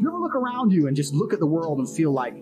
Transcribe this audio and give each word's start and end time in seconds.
you 0.00 0.08
ever 0.08 0.18
look 0.18 0.34
around 0.34 0.72
you 0.72 0.86
and 0.86 0.96
just 0.96 1.14
look 1.14 1.32
at 1.32 1.38
the 1.38 1.46
world 1.46 1.78
and 1.78 1.88
feel 1.88 2.12
like, 2.12 2.34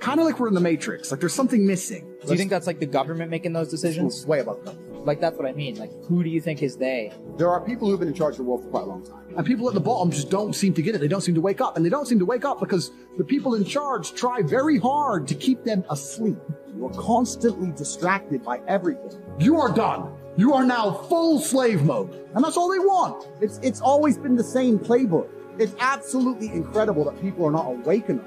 kind 0.00 0.20
of 0.20 0.26
like 0.26 0.38
we're 0.38 0.48
in 0.48 0.54
the 0.54 0.60
Matrix, 0.60 1.10
like 1.10 1.20
there's 1.20 1.34
something 1.34 1.66
missing? 1.66 2.04
Do 2.24 2.32
you 2.32 2.38
think 2.38 2.50
that's 2.50 2.66
like 2.66 2.80
the 2.80 2.86
government 2.86 3.30
making 3.30 3.52
those 3.52 3.68
decisions? 3.68 4.26
way 4.26 4.40
above 4.40 4.64
them. 4.64 4.78
Like 5.04 5.20
that's 5.20 5.36
what 5.36 5.46
I 5.46 5.52
mean. 5.52 5.76
Like 5.76 5.90
who 6.04 6.22
do 6.22 6.28
you 6.28 6.40
think 6.40 6.62
is 6.62 6.76
they? 6.76 7.12
There 7.36 7.48
are 7.48 7.60
people 7.60 7.88
who've 7.88 7.98
been 7.98 8.08
in 8.08 8.14
charge 8.14 8.34
of 8.34 8.38
the 8.38 8.44
world 8.44 8.62
for 8.64 8.68
quite 8.68 8.82
a 8.82 8.86
long 8.86 9.04
time. 9.04 9.34
And 9.36 9.46
people 9.46 9.68
at 9.68 9.74
the 9.74 9.80
bottom 9.80 10.10
just 10.10 10.30
don't 10.30 10.52
seem 10.52 10.74
to 10.74 10.82
get 10.82 10.94
it. 10.94 10.98
They 10.98 11.08
don't 11.08 11.20
seem 11.20 11.34
to 11.36 11.40
wake 11.40 11.60
up. 11.60 11.76
And 11.76 11.86
they 11.86 11.90
don't 11.90 12.06
seem 12.06 12.18
to 12.18 12.24
wake 12.24 12.44
up 12.44 12.60
because 12.60 12.90
the 13.16 13.24
people 13.24 13.54
in 13.54 13.64
charge 13.64 14.12
try 14.14 14.42
very 14.42 14.78
hard 14.78 15.28
to 15.28 15.34
keep 15.34 15.64
them 15.64 15.84
asleep. 15.90 16.38
You're 16.76 16.90
constantly 16.90 17.70
distracted 17.72 18.44
by 18.44 18.60
everything. 18.66 19.12
You 19.38 19.60
are 19.60 19.72
done. 19.72 20.12
You 20.36 20.54
are 20.54 20.64
now 20.64 20.92
full 20.92 21.40
slave 21.40 21.82
mode. 21.82 22.12
And 22.34 22.44
that's 22.44 22.56
all 22.56 22.70
they 22.70 22.78
want. 22.78 23.28
It's 23.40 23.58
it's 23.58 23.80
always 23.80 24.18
been 24.18 24.36
the 24.36 24.44
same 24.44 24.78
playbook. 24.78 25.28
It's 25.58 25.74
absolutely 25.80 26.48
incredible 26.48 27.04
that 27.04 27.20
people 27.20 27.44
are 27.44 27.50
not 27.50 27.66
awake 27.66 28.08
enough 28.08 28.24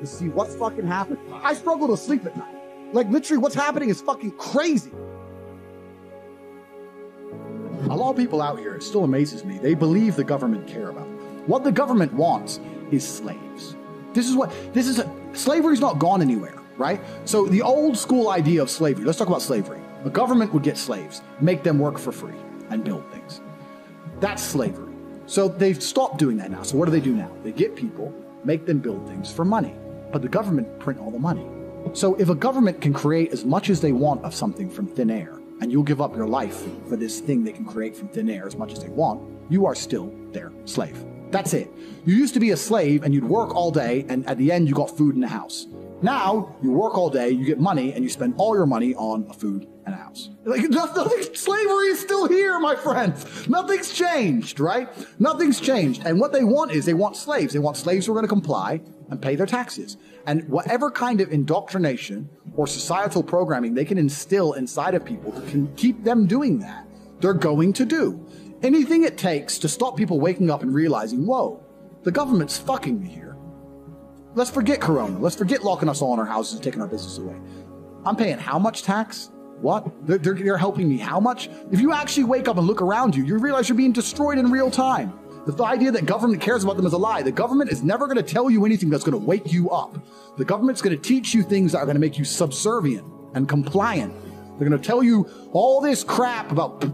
to 0.00 0.06
see 0.06 0.28
what's 0.28 0.56
fucking 0.56 0.86
happening. 0.86 1.22
I 1.32 1.54
struggle 1.54 1.88
to 1.88 1.96
sleep 1.96 2.26
at 2.26 2.36
night. 2.36 2.54
Like 2.92 3.08
literally 3.08 3.38
what's 3.38 3.54
happening 3.54 3.88
is 3.88 4.00
fucking 4.00 4.32
crazy. 4.32 4.90
A 7.88 7.96
lot 7.96 8.10
of 8.10 8.16
people 8.16 8.42
out 8.42 8.58
here, 8.58 8.74
it 8.74 8.82
still 8.82 9.04
amazes 9.04 9.44
me. 9.44 9.58
They 9.58 9.74
believe 9.74 10.16
the 10.16 10.24
government 10.24 10.66
care 10.66 10.88
about. 10.88 11.06
What 11.46 11.64
the 11.64 11.72
government 11.72 12.12
wants 12.12 12.60
is 12.90 13.06
slaves. 13.06 13.76
This 14.12 14.28
is 14.28 14.36
what 14.36 14.52
this 14.72 14.86
is. 14.86 14.98
A, 14.98 15.10
slavery's 15.32 15.80
not 15.80 15.98
gone 15.98 16.20
anywhere, 16.22 16.60
right? 16.76 17.00
So 17.24 17.46
the 17.46 17.62
old 17.62 17.96
school 17.96 18.28
idea 18.30 18.62
of 18.62 18.70
slavery. 18.70 19.04
Let's 19.04 19.18
talk 19.18 19.28
about 19.28 19.42
slavery. 19.42 19.80
The 20.04 20.10
government 20.10 20.52
would 20.52 20.62
get 20.62 20.76
slaves, 20.76 21.22
make 21.40 21.62
them 21.62 21.78
work 21.78 21.98
for 21.98 22.12
free, 22.12 22.34
and 22.70 22.84
build 22.84 23.08
things. 23.12 23.40
That's 24.20 24.42
slavery. 24.42 24.91
So 25.32 25.48
they've 25.48 25.82
stopped 25.82 26.18
doing 26.18 26.36
that 26.36 26.50
now. 26.50 26.62
So 26.62 26.76
what 26.76 26.84
do 26.84 26.90
they 26.90 27.00
do 27.00 27.14
now? 27.14 27.34
They 27.42 27.52
get 27.52 27.74
people, 27.74 28.12
make 28.44 28.66
them 28.66 28.80
build 28.80 29.08
things 29.08 29.32
for 29.32 29.46
money. 29.46 29.74
But 30.12 30.20
the 30.20 30.28
government 30.28 30.78
print 30.78 31.00
all 31.00 31.10
the 31.10 31.18
money. 31.18 31.46
So 31.94 32.14
if 32.16 32.28
a 32.28 32.34
government 32.34 32.82
can 32.82 32.92
create 32.92 33.32
as 33.32 33.42
much 33.42 33.70
as 33.70 33.80
they 33.80 33.92
want 33.92 34.22
of 34.26 34.34
something 34.34 34.68
from 34.68 34.86
thin 34.86 35.10
air, 35.10 35.40
and 35.62 35.72
you'll 35.72 35.84
give 35.84 36.02
up 36.02 36.14
your 36.14 36.26
life 36.26 36.66
for 36.86 36.96
this 36.96 37.18
thing 37.18 37.44
they 37.44 37.52
can 37.52 37.64
create 37.64 37.96
from 37.96 38.08
thin 38.08 38.28
air 38.28 38.46
as 38.46 38.56
much 38.56 38.72
as 38.72 38.80
they 38.80 38.90
want, 38.90 39.22
you 39.48 39.64
are 39.64 39.74
still 39.74 40.14
their 40.32 40.52
slave. 40.66 41.02
That's 41.30 41.54
it. 41.54 41.70
You 42.04 42.14
used 42.14 42.34
to 42.34 42.40
be 42.40 42.50
a 42.50 42.56
slave 42.58 43.02
and 43.02 43.14
you'd 43.14 43.24
work 43.24 43.54
all 43.54 43.70
day, 43.70 44.04
and 44.10 44.28
at 44.28 44.36
the 44.36 44.52
end, 44.52 44.68
you 44.68 44.74
got 44.74 44.94
food 44.94 45.14
in 45.14 45.22
the 45.22 45.28
house. 45.28 45.66
Now, 46.02 46.54
you 46.62 46.72
work 46.72 46.98
all 46.98 47.08
day, 47.08 47.30
you 47.30 47.46
get 47.46 47.58
money, 47.58 47.94
and 47.94 48.04
you 48.04 48.10
spend 48.10 48.34
all 48.36 48.54
your 48.54 48.66
money 48.66 48.94
on 48.96 49.32
food 49.32 49.66
and 49.86 49.94
house. 49.94 50.30
Like, 50.44 50.62
nothing, 50.70 51.34
slavery 51.34 51.88
is 51.88 52.00
still 52.00 52.28
here, 52.28 52.58
my 52.60 52.76
friends. 52.76 53.48
Nothing's 53.48 53.92
changed, 53.92 54.60
right? 54.60 54.88
Nothing's 55.20 55.60
changed. 55.60 56.02
And 56.04 56.20
what 56.20 56.32
they 56.32 56.44
want 56.44 56.72
is 56.72 56.84
they 56.84 56.94
want 56.94 57.16
slaves. 57.16 57.52
They 57.52 57.58
want 57.58 57.76
slaves 57.76 58.06
who 58.06 58.12
are 58.12 58.14
going 58.14 58.24
to 58.24 58.28
comply 58.28 58.80
and 59.10 59.20
pay 59.20 59.36
their 59.36 59.46
taxes. 59.46 59.96
And 60.26 60.48
whatever 60.48 60.90
kind 60.90 61.20
of 61.20 61.32
indoctrination 61.32 62.28
or 62.54 62.66
societal 62.66 63.22
programming 63.22 63.74
they 63.74 63.84
can 63.84 63.98
instill 63.98 64.52
inside 64.54 64.94
of 64.94 65.04
people 65.04 65.32
to 65.32 65.40
can 65.42 65.74
keep 65.74 66.04
them 66.04 66.26
doing 66.26 66.58
that, 66.60 66.86
they're 67.20 67.34
going 67.34 67.72
to 67.74 67.84
do. 67.84 68.24
Anything 68.62 69.02
it 69.02 69.18
takes 69.18 69.58
to 69.58 69.68
stop 69.68 69.96
people 69.96 70.20
waking 70.20 70.50
up 70.50 70.62
and 70.62 70.72
realizing, 70.72 71.26
whoa, 71.26 71.64
the 72.04 72.12
government's 72.12 72.58
fucking 72.58 73.00
me 73.00 73.08
here. 73.08 73.36
Let's 74.34 74.50
forget 74.50 74.80
Corona. 74.80 75.18
Let's 75.18 75.36
forget 75.36 75.62
locking 75.62 75.88
us 75.88 76.00
all 76.00 76.14
in 76.14 76.20
our 76.20 76.26
houses 76.26 76.54
and 76.54 76.62
taking 76.62 76.80
our 76.80 76.88
business 76.88 77.18
away. 77.18 77.36
I'm 78.04 78.16
paying 78.16 78.38
how 78.38 78.58
much 78.58 78.82
tax? 78.82 79.30
What? 79.62 80.06
They're, 80.06 80.18
they're, 80.18 80.56
helping 80.56 80.88
me 80.88 80.98
how 80.98 81.20
much? 81.20 81.48
If 81.70 81.80
you 81.80 81.92
actually 81.92 82.24
wake 82.24 82.48
up 82.48 82.58
and 82.58 82.66
look 82.66 82.82
around 82.82 83.14
you, 83.14 83.24
you 83.24 83.38
realize 83.38 83.68
you're 83.68 83.78
being 83.78 83.92
destroyed 83.92 84.36
in 84.38 84.50
real 84.50 84.72
time. 84.72 85.16
The 85.46 85.62
idea 85.64 85.92
that 85.92 86.04
government 86.04 86.42
cares 86.42 86.64
about 86.64 86.76
them 86.76 86.84
is 86.84 86.92
a 86.92 86.98
lie. 86.98 87.22
The 87.22 87.30
government 87.30 87.70
is 87.70 87.82
never 87.82 88.06
going 88.06 88.16
to 88.16 88.24
tell 88.24 88.50
you 88.50 88.66
anything 88.66 88.90
that's 88.90 89.04
going 89.04 89.18
to 89.18 89.24
wake 89.24 89.52
you 89.52 89.70
up. 89.70 89.96
The 90.36 90.44
government's 90.44 90.82
going 90.82 90.96
to 90.96 91.02
teach 91.02 91.32
you 91.32 91.44
things 91.44 91.72
that 91.72 91.78
are 91.78 91.84
going 91.84 91.94
to 91.94 92.00
make 92.00 92.18
you 92.18 92.24
subservient 92.24 93.06
and 93.34 93.48
compliant. 93.48 94.14
They're 94.58 94.68
going 94.68 94.80
to 94.80 94.86
tell 94.86 95.02
you 95.02 95.28
all 95.52 95.80
this 95.80 96.02
crap 96.02 96.50
about 96.50 96.84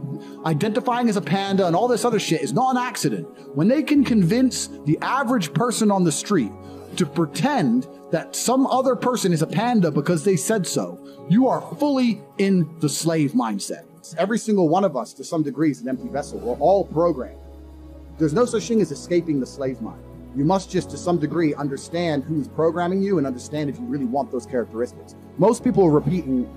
identifying 0.45 1.09
as 1.09 1.17
a 1.17 1.23
panda 1.23 1.67
and 1.67 1.75
all 1.75 1.89
this 1.89 2.05
other 2.05 2.19
shit 2.19 2.43
is 2.43 2.53
not 2.53 2.77
an 2.77 2.83
accident. 2.83 3.27
When 3.55 3.69
they 3.69 3.83
can 3.83 4.05
convince 4.05 4.69
the 4.85 4.99
average 5.01 5.55
person 5.55 5.91
on 5.91 6.05
the 6.05 6.13
street 6.13 6.53
to 6.97 7.07
pretend 7.07 7.87
that 8.11 8.35
some 8.35 8.67
other 8.67 8.97
person 8.97 9.33
is 9.33 9.43
a 9.43 9.47
panda 9.47 9.91
because 9.91 10.25
they 10.25 10.37
said 10.37 10.67
so, 10.67 10.99
you 11.29 11.47
are 11.47 11.61
fully 11.77 12.21
in 12.39 12.69
the 12.81 12.89
slave 12.89 13.33
mindset. 13.33 13.85
Every 14.17 14.39
single 14.39 14.69
one 14.69 14.85
of 14.85 14.97
us, 14.97 15.13
to 15.15 15.25
some 15.25 15.43
degree, 15.43 15.71
is 15.71 15.83
an 15.83 15.89
empty 15.89 16.09
vessel. 16.09 16.39
We're 16.39 16.55
all 16.55 16.85
programmed. 16.87 17.39
There's 18.17 18.33
no 18.33 18.47
such 18.47 18.67
thing 18.67 18.81
as 18.81 18.91
escaping 18.91 19.39
the 19.39 19.47
slave 19.47 19.83
mind. 19.83 20.03
You 20.35 20.45
must 20.45 20.71
just, 20.71 20.91
to 20.91 20.97
some 20.97 21.19
degree, 21.19 21.55
understand 21.55 22.25
who's 22.25 22.49
programming 22.49 23.03
you 23.03 23.19
and 23.19 23.27
understand 23.27 23.69
if 23.69 23.79
you 23.79 23.85
really 23.85 24.05
want 24.05 24.31
those 24.31 24.47
characteristics. 24.47 25.15
Most 25.37 25.63
people 25.63 25.85
are 25.85 25.91
repeating 25.91 26.49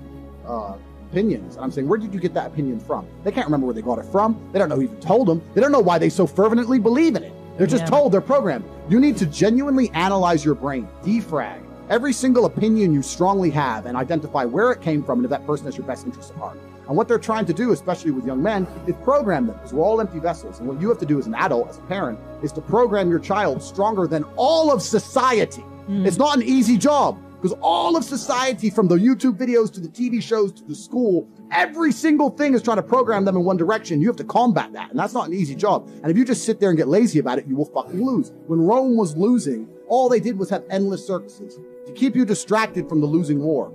uh, 0.46 0.76
opinions. 1.10 1.56
And 1.56 1.64
I'm 1.64 1.70
saying, 1.70 1.88
where 1.88 1.98
did 1.98 2.14
you 2.14 2.20
get 2.20 2.32
that 2.34 2.46
opinion 2.46 2.80
from? 2.80 3.06
They 3.22 3.30
can't 3.30 3.46
remember 3.46 3.66
where 3.66 3.74
they 3.74 3.82
got 3.82 3.98
it 3.98 4.06
from. 4.06 4.48
They 4.52 4.58
don't 4.58 4.68
know 4.68 4.76
who 4.76 4.82
even 4.82 5.00
told 5.00 5.28
them. 5.28 5.42
They 5.54 5.60
don't 5.60 5.72
know 5.72 5.80
why 5.80 5.98
they 5.98 6.08
so 6.08 6.26
fervently 6.26 6.78
believe 6.78 7.16
in 7.16 7.22
it. 7.22 7.31
They're 7.56 7.66
just 7.66 7.84
Yeah. 7.84 7.90
told 7.90 8.12
they're 8.12 8.20
programmed. 8.20 8.64
You 8.88 9.00
need 9.00 9.16
to 9.18 9.26
genuinely 9.26 9.90
analyze 9.94 10.44
your 10.44 10.54
brain, 10.54 10.88
defrag 11.04 11.60
every 11.92 12.12
single 12.12 12.46
opinion 12.46 12.92
you 12.94 13.02
strongly 13.02 13.50
have, 13.50 13.84
and 13.86 13.96
identify 13.96 14.44
where 14.44 14.72
it 14.72 14.80
came 14.80 15.02
from 15.02 15.18
and 15.18 15.26
if 15.26 15.30
that 15.30 15.46
person 15.46 15.66
has 15.66 15.76
your 15.76 15.86
best 15.86 16.06
interests 16.06 16.30
at 16.30 16.38
heart. 16.38 16.58
And 16.88 16.96
what 16.96 17.06
they're 17.06 17.18
trying 17.18 17.44
to 17.46 17.52
do, 17.52 17.72
especially 17.72 18.10
with 18.10 18.26
young 18.26 18.42
men, 18.42 18.66
is 18.86 18.94
program 19.04 19.46
them 19.46 19.56
because 19.56 19.72
we're 19.74 19.84
all 19.84 20.00
empty 20.00 20.18
vessels. 20.18 20.58
And 20.58 20.66
what 20.66 20.80
you 20.80 20.88
have 20.88 20.98
to 20.98 21.06
do 21.06 21.18
as 21.18 21.26
an 21.26 21.34
adult, 21.34 21.68
as 21.68 21.76
a 21.78 21.82
parent, 21.82 22.18
is 22.42 22.50
to 22.52 22.60
program 22.60 23.10
your 23.10 23.18
child 23.18 23.62
stronger 23.62 24.06
than 24.06 24.24
all 24.36 24.72
of 24.72 24.80
society. 24.82 25.62
Hmm. 25.86 26.06
It's 26.06 26.18
not 26.18 26.36
an 26.36 26.42
easy 26.42 26.78
job 26.78 27.18
because 27.42 27.58
all 27.60 27.96
of 27.96 28.04
society, 28.04 28.70
from 28.70 28.86
the 28.86 28.94
YouTube 28.94 29.36
videos 29.36 29.72
to 29.72 29.80
the 29.80 29.88
TV 29.88 30.22
shows 30.22 30.52
to 30.52 30.64
the 30.64 30.74
school, 30.74 31.28
every 31.50 31.90
single 31.90 32.30
thing 32.30 32.54
is 32.54 32.62
trying 32.62 32.76
to 32.76 32.82
program 32.84 33.24
them 33.24 33.36
in 33.36 33.44
one 33.44 33.56
direction. 33.56 34.00
You 34.00 34.06
have 34.06 34.16
to 34.16 34.24
combat 34.24 34.72
that. 34.74 34.90
And 34.90 34.98
that's 34.98 35.12
not 35.12 35.26
an 35.26 35.34
easy 35.34 35.56
job. 35.56 35.88
And 36.02 36.10
if 36.10 36.16
you 36.16 36.24
just 36.24 36.44
sit 36.44 36.60
there 36.60 36.68
and 36.68 36.78
get 36.78 36.86
lazy 36.86 37.18
about 37.18 37.38
it, 37.38 37.46
you 37.46 37.56
will 37.56 37.64
fucking 37.64 38.00
lose. 38.00 38.32
When 38.46 38.60
Rome 38.60 38.96
was 38.96 39.16
losing, 39.16 39.68
all 39.88 40.08
they 40.08 40.20
did 40.20 40.38
was 40.38 40.48
have 40.50 40.62
endless 40.70 41.04
circuses 41.04 41.58
to 41.86 41.92
keep 41.92 42.14
you 42.14 42.24
distracted 42.24 42.88
from 42.88 43.00
the 43.00 43.06
losing 43.06 43.40
war 43.40 43.72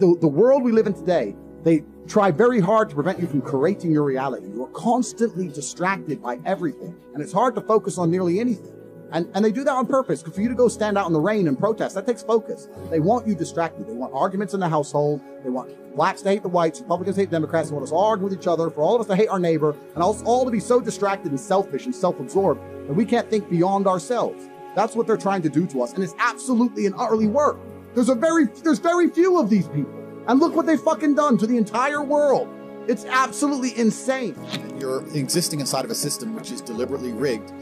the, 0.00 0.16
the 0.20 0.26
world 0.26 0.64
we 0.64 0.72
live 0.72 0.86
in 0.86 0.94
today, 0.94 1.36
they 1.62 1.84
try 2.08 2.30
very 2.30 2.58
hard 2.58 2.88
to 2.88 2.94
prevent 2.94 3.20
you 3.20 3.26
from 3.26 3.42
creating 3.42 3.92
your 3.92 4.02
reality. 4.02 4.46
You 4.48 4.64
are 4.64 4.70
constantly 4.70 5.48
distracted 5.48 6.22
by 6.22 6.40
everything, 6.46 6.96
and 7.12 7.22
it's 7.22 7.32
hard 7.32 7.54
to 7.54 7.60
focus 7.60 7.98
on 7.98 8.10
nearly 8.10 8.40
anything. 8.40 8.72
And, 9.12 9.28
and 9.34 9.44
they 9.44 9.50
do 9.50 9.64
that 9.64 9.72
on 9.72 9.86
purpose. 9.86 10.22
For 10.22 10.40
you 10.40 10.48
to 10.48 10.54
go 10.54 10.68
stand 10.68 10.96
out 10.96 11.06
in 11.06 11.12
the 11.12 11.20
rain 11.20 11.48
and 11.48 11.58
protest, 11.58 11.94
that 11.96 12.06
takes 12.06 12.22
focus. 12.22 12.68
They 12.90 13.00
want 13.00 13.26
you 13.26 13.34
distracted. 13.34 13.88
They 13.88 13.92
want 13.92 14.14
arguments 14.14 14.54
in 14.54 14.60
the 14.60 14.68
household. 14.68 15.20
They 15.42 15.50
want 15.50 15.70
blacks 15.96 16.22
to 16.22 16.28
hate 16.28 16.42
the 16.42 16.48
whites, 16.48 16.80
Republicans 16.80 17.16
to 17.16 17.22
hate 17.22 17.30
Democrats. 17.30 17.68
They 17.68 17.74
want 17.74 17.84
us 17.84 17.92
all 17.92 18.06
argue 18.06 18.24
with 18.24 18.34
each 18.34 18.46
other, 18.46 18.70
for 18.70 18.82
all 18.82 18.94
of 18.94 19.00
us 19.00 19.06
to 19.08 19.16
hate 19.16 19.28
our 19.28 19.40
neighbor, 19.40 19.74
and 19.94 20.04
us 20.04 20.22
all 20.22 20.44
to 20.44 20.50
be 20.50 20.60
so 20.60 20.80
distracted 20.80 21.30
and 21.30 21.40
selfish 21.40 21.86
and 21.86 21.94
self-absorbed 21.94 22.60
that 22.88 22.94
we 22.94 23.04
can't 23.04 23.28
think 23.28 23.50
beyond 23.50 23.86
ourselves. 23.86 24.48
That's 24.76 24.94
what 24.94 25.06
they're 25.06 25.16
trying 25.16 25.42
to 25.42 25.48
do 25.48 25.66
to 25.66 25.82
us, 25.82 25.92
and 25.94 26.04
it's 26.04 26.14
absolutely 26.18 26.86
and 26.86 26.94
utterly 26.96 27.26
work. 27.26 27.58
There's 27.94 28.08
a 28.08 28.14
very 28.14 28.46
there's 28.62 28.78
very 28.78 29.10
few 29.10 29.40
of 29.40 29.50
these 29.50 29.66
people. 29.68 29.92
And 30.28 30.38
look 30.38 30.54
what 30.54 30.66
they've 30.66 30.80
fucking 30.80 31.16
done 31.16 31.38
to 31.38 31.46
the 31.46 31.56
entire 31.56 32.02
world. 32.02 32.48
It's 32.86 33.04
absolutely 33.04 33.76
insane. 33.76 34.36
You're 34.78 35.04
existing 35.16 35.58
inside 35.60 35.84
of 35.84 35.90
a 35.90 35.94
system 35.94 36.36
which 36.36 36.52
is 36.52 36.60
deliberately 36.60 37.12
rigged 37.12 37.52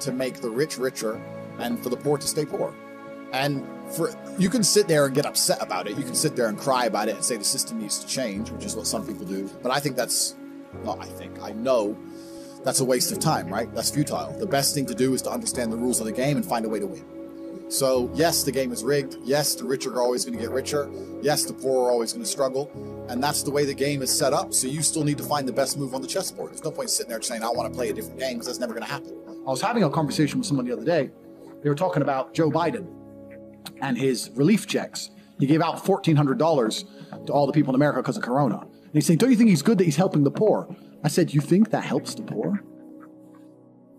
to 0.00 0.12
make 0.12 0.40
the 0.40 0.50
rich 0.50 0.78
richer 0.78 1.20
and 1.58 1.82
for 1.82 1.88
the 1.88 1.96
poor 1.96 2.18
to 2.18 2.26
stay 2.26 2.44
poor. 2.44 2.74
And 3.32 3.66
for 3.92 4.10
you 4.38 4.48
can 4.48 4.64
sit 4.64 4.88
there 4.88 5.06
and 5.06 5.14
get 5.14 5.26
upset 5.26 5.62
about 5.62 5.86
it. 5.86 5.98
You 5.98 6.04
can 6.04 6.14
sit 6.14 6.36
there 6.36 6.48
and 6.48 6.58
cry 6.58 6.86
about 6.86 7.08
it 7.08 7.16
and 7.16 7.24
say 7.24 7.36
the 7.36 7.44
system 7.44 7.78
needs 7.80 7.98
to 7.98 8.06
change, 8.06 8.50
which 8.50 8.64
is 8.64 8.74
what 8.74 8.86
some 8.86 9.06
people 9.06 9.26
do. 9.26 9.50
But 9.62 9.72
I 9.72 9.80
think 9.80 9.96
that's 9.96 10.34
not 10.84 11.00
I 11.00 11.06
think, 11.06 11.40
I 11.42 11.52
know 11.52 11.96
that's 12.64 12.80
a 12.80 12.84
waste 12.84 13.12
of 13.12 13.18
time, 13.18 13.48
right? 13.48 13.72
That's 13.74 13.90
futile. 13.90 14.32
The 14.38 14.46
best 14.46 14.74
thing 14.74 14.86
to 14.86 14.94
do 14.94 15.14
is 15.14 15.22
to 15.22 15.30
understand 15.30 15.72
the 15.72 15.76
rules 15.76 16.00
of 16.00 16.06
the 16.06 16.12
game 16.12 16.36
and 16.36 16.44
find 16.44 16.64
a 16.64 16.68
way 16.68 16.80
to 16.80 16.86
win. 16.86 17.04
So, 17.70 18.10
yes, 18.14 18.44
the 18.44 18.52
game 18.52 18.72
is 18.72 18.82
rigged. 18.82 19.18
Yes, 19.24 19.54
the 19.54 19.64
rich 19.64 19.86
are 19.86 20.00
always 20.00 20.24
going 20.24 20.36
to 20.38 20.42
get 20.42 20.50
richer. 20.50 20.90
Yes, 21.20 21.44
the 21.44 21.52
poor 21.52 21.86
are 21.86 21.90
always 21.90 22.14
going 22.14 22.24
to 22.24 22.30
struggle. 22.30 22.70
And 23.10 23.22
that's 23.22 23.42
the 23.42 23.50
way 23.50 23.66
the 23.66 23.74
game 23.74 24.00
is 24.00 24.16
set 24.16 24.32
up. 24.32 24.54
So, 24.54 24.66
you 24.66 24.80
still 24.82 25.04
need 25.04 25.18
to 25.18 25.24
find 25.24 25.46
the 25.46 25.52
best 25.52 25.76
move 25.76 25.94
on 25.94 26.00
the 26.00 26.08
chessboard. 26.08 26.52
There's 26.52 26.64
no 26.64 26.70
point 26.70 26.88
sitting 26.88 27.10
there 27.10 27.20
saying, 27.20 27.42
I 27.42 27.50
want 27.50 27.70
to 27.70 27.76
play 27.76 27.90
a 27.90 27.92
different 27.92 28.18
game 28.18 28.34
because 28.34 28.46
that's 28.46 28.58
never 28.58 28.72
going 28.72 28.86
to 28.86 28.90
happen. 28.90 29.14
I 29.48 29.50
was 29.50 29.62
having 29.62 29.82
a 29.82 29.88
conversation 29.88 30.38
with 30.38 30.46
someone 30.46 30.66
the 30.66 30.74
other 30.74 30.84
day. 30.84 31.10
They 31.62 31.70
were 31.70 31.74
talking 31.74 32.02
about 32.02 32.34
Joe 32.34 32.50
Biden 32.50 32.86
and 33.80 33.96
his 33.96 34.30
relief 34.34 34.66
checks. 34.66 35.10
He 35.40 35.46
gave 35.46 35.62
out 35.62 35.82
$1,400 35.82 37.26
to 37.26 37.32
all 37.32 37.46
the 37.46 37.52
people 37.54 37.70
in 37.70 37.74
America 37.74 38.02
because 38.02 38.18
of 38.18 38.22
Corona. 38.22 38.58
And 38.60 38.92
he's 38.92 39.06
saying, 39.06 39.20
Don't 39.20 39.30
you 39.30 39.36
think 39.36 39.48
he's 39.48 39.62
good 39.62 39.78
that 39.78 39.84
he's 39.84 39.96
helping 39.96 40.22
the 40.22 40.30
poor? 40.30 40.68
I 41.02 41.08
said, 41.08 41.32
You 41.32 41.40
think 41.40 41.70
that 41.70 41.82
helps 41.82 42.14
the 42.14 42.24
poor? 42.24 42.62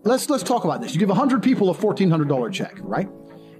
Let's, 0.04 0.30
let's 0.30 0.44
talk 0.44 0.62
about 0.62 0.82
this. 0.82 0.94
You 0.94 1.00
give 1.00 1.08
100 1.08 1.42
people 1.42 1.68
a 1.68 1.74
$1,400 1.74 2.52
check, 2.52 2.76
right? 2.82 3.08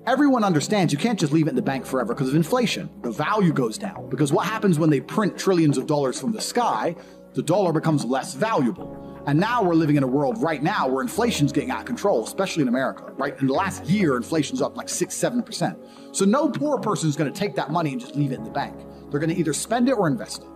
Everyone 0.06 0.44
understands 0.44 0.92
you 0.92 0.98
can't 0.98 1.18
just 1.18 1.32
leave 1.32 1.48
it 1.48 1.50
in 1.50 1.56
the 1.56 1.62
bank 1.62 1.84
forever 1.84 2.14
because 2.14 2.28
of 2.28 2.36
inflation. 2.36 2.88
The 3.02 3.10
value 3.10 3.52
goes 3.52 3.76
down. 3.76 4.08
Because 4.08 4.32
what 4.32 4.46
happens 4.46 4.78
when 4.78 4.90
they 4.90 5.00
print 5.00 5.36
trillions 5.36 5.76
of 5.76 5.88
dollars 5.88 6.20
from 6.20 6.30
the 6.30 6.40
sky? 6.40 6.94
The 7.34 7.42
dollar 7.42 7.72
becomes 7.72 8.04
less 8.04 8.34
valuable. 8.34 9.09
And 9.26 9.38
now 9.38 9.62
we're 9.62 9.74
living 9.74 9.96
in 9.96 10.02
a 10.02 10.06
world 10.06 10.42
right 10.42 10.62
now 10.62 10.88
where 10.88 11.02
inflation's 11.02 11.52
getting 11.52 11.70
out 11.70 11.80
of 11.80 11.86
control, 11.86 12.24
especially 12.24 12.62
in 12.62 12.68
America, 12.68 13.12
right? 13.16 13.38
In 13.40 13.46
the 13.46 13.52
last 13.52 13.84
year, 13.84 14.16
inflation's 14.16 14.62
up 14.62 14.76
like 14.76 14.88
six, 14.88 15.14
seven 15.14 15.42
percent. 15.42 15.78
So 16.12 16.24
no 16.24 16.48
poor 16.48 16.78
person 16.78 17.08
is 17.08 17.16
going 17.16 17.32
to 17.32 17.38
take 17.38 17.54
that 17.56 17.70
money 17.70 17.92
and 17.92 18.00
just 18.00 18.16
leave 18.16 18.32
it 18.32 18.38
in 18.38 18.44
the 18.44 18.50
bank. 18.50 18.76
They're 19.10 19.20
going 19.20 19.30
to 19.30 19.36
either 19.36 19.52
spend 19.52 19.88
it 19.88 19.92
or 19.92 20.06
invest 20.06 20.42
it. 20.42 20.48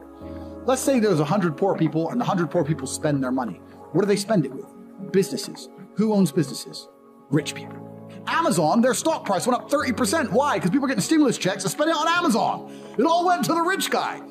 Let's 0.65 0.81
say 0.81 0.99
there's 0.99 1.19
100 1.19 1.57
poor 1.57 1.77
people 1.77 2.11
and 2.11 2.21
the 2.21 2.25
100 2.25 2.51
poor 2.51 2.65
people 2.65 2.87
spend 2.87 3.23
their 3.23 3.33
money. 3.33 3.61
What 3.93 4.03
do 4.03 4.07
they 4.07 4.17
spend 4.17 4.47
it 4.47 4.53
with? 4.53 4.67
Businesses. 5.13 5.69
Who 5.97 6.15
owns 6.15 6.33
businesses? 6.33 6.89
Rich 7.31 7.55
people. 7.55 7.81
Amazon, 8.27 8.81
their 8.81 8.95
stock 8.95 9.27
price 9.27 9.47
went 9.47 9.61
up 9.61 9.71
30%. 9.71 10.31
Why? 10.31 10.57
Because 10.57 10.71
people 10.71 10.87
are 10.87 10.89
getting 10.89 11.03
stimulus 11.03 11.37
checks 11.37 11.65
and 11.65 11.71
spending 11.71 11.95
it 11.95 11.99
on 11.99 12.09
Amazon. 12.09 12.73
It 12.99 13.05
all 13.05 13.27
went 13.27 13.45
to 13.45 13.55
the 13.55 13.61
rich 13.61 13.91
guy. 13.91 14.23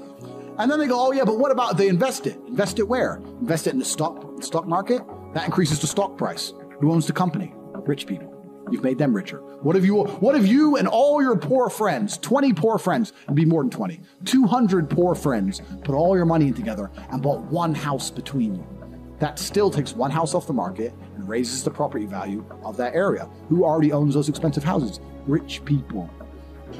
And 0.59 0.69
then 0.69 0.79
they 0.79 0.87
go, 0.87 1.07
oh 1.07 1.11
yeah, 1.11 1.25
but 1.25 1.39
what 1.39 1.51
about 1.51 1.77
they 1.77 1.87
invest 1.87 2.27
it? 2.27 2.39
Invest 2.47 2.79
it 2.79 2.87
where? 2.87 3.17
Invest 3.39 3.67
it 3.67 3.73
in 3.73 3.79
the 3.79 3.85
stock 3.85 4.43
stock 4.43 4.67
market? 4.67 5.01
That 5.33 5.45
increases 5.45 5.79
the 5.79 5.87
stock 5.87 6.17
price. 6.17 6.53
Who 6.79 6.91
owns 6.91 7.07
the 7.07 7.13
company? 7.13 7.53
Rich 7.85 8.07
people. 8.07 8.29
You've 8.71 8.83
made 8.83 8.97
them 8.97 9.13
richer. 9.13 9.39
What 9.61 9.75
if 9.75 9.83
you 9.83 10.03
what 10.03 10.35
if 10.35 10.47
you 10.47 10.77
and 10.77 10.87
all 10.87 11.21
your 11.21 11.35
poor 11.35 11.69
friends, 11.69 12.17
20 12.17 12.53
poor 12.53 12.77
friends, 12.77 13.13
it'd 13.23 13.35
be 13.35 13.45
more 13.45 13.63
than 13.63 13.69
20, 13.69 13.99
200 14.25 14.89
poor 14.89 15.15
friends, 15.15 15.61
put 15.83 15.95
all 15.95 16.15
your 16.15 16.25
money 16.25 16.51
together 16.51 16.91
and 17.11 17.21
bought 17.21 17.41
one 17.41 17.73
house 17.73 18.09
between 18.11 18.55
you? 18.55 18.67
That 19.19 19.39
still 19.39 19.69
takes 19.69 19.93
one 19.93 20.11
house 20.11 20.33
off 20.33 20.47
the 20.47 20.53
market 20.53 20.93
and 21.15 21.27
raises 21.27 21.63
the 21.63 21.71
property 21.71 22.05
value 22.05 22.45
of 22.63 22.77
that 22.77 22.93
area. 22.93 23.29
Who 23.49 23.63
already 23.63 23.91
owns 23.91 24.13
those 24.13 24.29
expensive 24.29 24.63
houses? 24.63 24.99
Rich 25.25 25.65
people. 25.65 26.09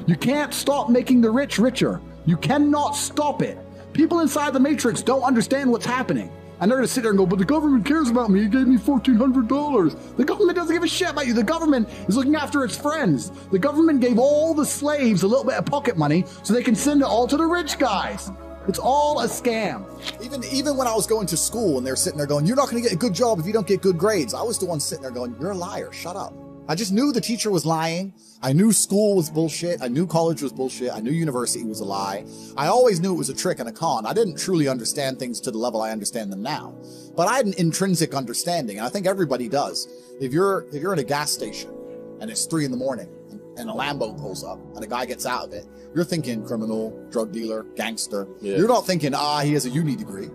You 0.06 0.16
can't 0.16 0.52
stop 0.52 0.90
making 0.90 1.20
the 1.20 1.30
rich 1.30 1.58
richer. 1.58 2.00
You 2.26 2.36
cannot 2.36 2.96
stop 2.96 3.42
it. 3.42 3.58
People 3.92 4.20
inside 4.20 4.52
the 4.52 4.60
matrix 4.60 5.02
don't 5.02 5.22
understand 5.22 5.70
what's 5.70 5.86
happening. 5.86 6.30
And 6.60 6.70
they're 6.70 6.78
gonna 6.78 6.88
sit 6.88 7.02
there 7.02 7.10
and 7.10 7.18
go, 7.18 7.26
but 7.26 7.38
the 7.38 7.44
government 7.44 7.84
cares 7.84 8.08
about 8.08 8.30
me. 8.30 8.44
It 8.44 8.50
gave 8.50 8.66
me 8.66 8.78
$1,400. 8.78 10.16
The 10.16 10.24
government 10.24 10.56
doesn't 10.56 10.74
give 10.74 10.82
a 10.82 10.88
shit 10.88 11.10
about 11.10 11.26
you. 11.26 11.34
The 11.34 11.42
government 11.42 11.88
is 12.08 12.16
looking 12.16 12.36
after 12.36 12.64
its 12.64 12.76
friends. 12.76 13.30
The 13.50 13.58
government 13.58 14.00
gave 14.00 14.18
all 14.18 14.54
the 14.54 14.64
slaves 14.64 15.22
a 15.22 15.26
little 15.26 15.44
bit 15.44 15.54
of 15.54 15.66
pocket 15.66 15.98
money 15.98 16.24
so 16.42 16.54
they 16.54 16.62
can 16.62 16.74
send 16.74 17.02
it 17.02 17.06
all 17.06 17.26
to 17.26 17.36
the 17.36 17.44
rich 17.44 17.78
guys. 17.78 18.30
It's 18.66 18.78
all 18.78 19.20
a 19.20 19.26
scam. 19.26 19.84
Even 20.22 20.42
even 20.44 20.76
when 20.76 20.86
I 20.86 20.94
was 20.94 21.06
going 21.06 21.26
to 21.26 21.36
school 21.36 21.76
and 21.76 21.86
they're 21.86 21.96
sitting 21.96 22.16
there 22.16 22.26
going, 22.26 22.46
"You're 22.46 22.56
not 22.56 22.70
going 22.70 22.82
to 22.82 22.88
get 22.88 22.94
a 22.94 22.98
good 22.98 23.12
job 23.12 23.38
if 23.38 23.46
you 23.46 23.52
don't 23.52 23.66
get 23.66 23.82
good 23.82 23.98
grades," 23.98 24.32
I 24.32 24.42
was 24.42 24.58
the 24.58 24.64
one 24.66 24.80
sitting 24.80 25.02
there 25.02 25.10
going, 25.10 25.36
"You're 25.38 25.50
a 25.50 25.56
liar. 25.56 25.92
Shut 25.92 26.16
up." 26.16 26.32
I 26.66 26.74
just 26.74 26.92
knew 26.92 27.12
the 27.12 27.20
teacher 27.20 27.50
was 27.50 27.66
lying. 27.66 28.14
I 28.42 28.52
knew 28.54 28.72
school 28.72 29.16
was 29.16 29.28
bullshit. 29.28 29.82
I 29.82 29.88
knew 29.88 30.06
college 30.06 30.40
was 30.40 30.52
bullshit. 30.52 30.92
I 30.92 31.00
knew 31.00 31.10
university 31.10 31.64
was 31.64 31.80
a 31.80 31.84
lie. 31.84 32.24
I 32.56 32.68
always 32.68 33.00
knew 33.00 33.12
it 33.12 33.18
was 33.18 33.28
a 33.28 33.34
trick 33.34 33.58
and 33.58 33.68
a 33.68 33.72
con. 33.72 34.06
I 34.06 34.14
didn't 34.14 34.38
truly 34.38 34.66
understand 34.66 35.18
things 35.18 35.40
to 35.40 35.50
the 35.50 35.58
level 35.58 35.82
I 35.82 35.90
understand 35.90 36.32
them 36.32 36.42
now. 36.42 36.74
But 37.14 37.28
I 37.28 37.36
had 37.36 37.46
an 37.46 37.54
intrinsic 37.58 38.14
understanding, 38.14 38.78
and 38.78 38.86
I 38.86 38.88
think 38.88 39.06
everybody 39.06 39.48
does. 39.48 39.88
If 40.20 40.32
you're 40.32 40.66
if 40.72 40.80
you're 40.80 40.92
at 40.92 40.98
a 40.98 41.04
gas 41.04 41.32
station 41.32 41.70
and 42.20 42.30
it's 42.30 42.46
three 42.46 42.64
in 42.64 42.70
the 42.70 42.76
morning 42.76 43.08
and 43.58 43.68
a 43.68 43.72
Lambo 43.72 44.18
pulls 44.18 44.42
up 44.42 44.58
and 44.74 44.82
a 44.82 44.86
guy 44.86 45.04
gets 45.04 45.26
out 45.26 45.44
of 45.48 45.52
it, 45.52 45.66
you're 45.94 46.04
thinking 46.04 46.44
criminal, 46.46 46.98
drug 47.10 47.30
dealer, 47.30 47.64
gangster. 47.76 48.26
Yeah. 48.40 48.56
You're 48.56 48.68
not 48.68 48.86
thinking, 48.86 49.14
ah, 49.14 49.40
he 49.40 49.52
has 49.52 49.66
a 49.66 49.70
uni 49.70 49.96
degree. 49.96 50.30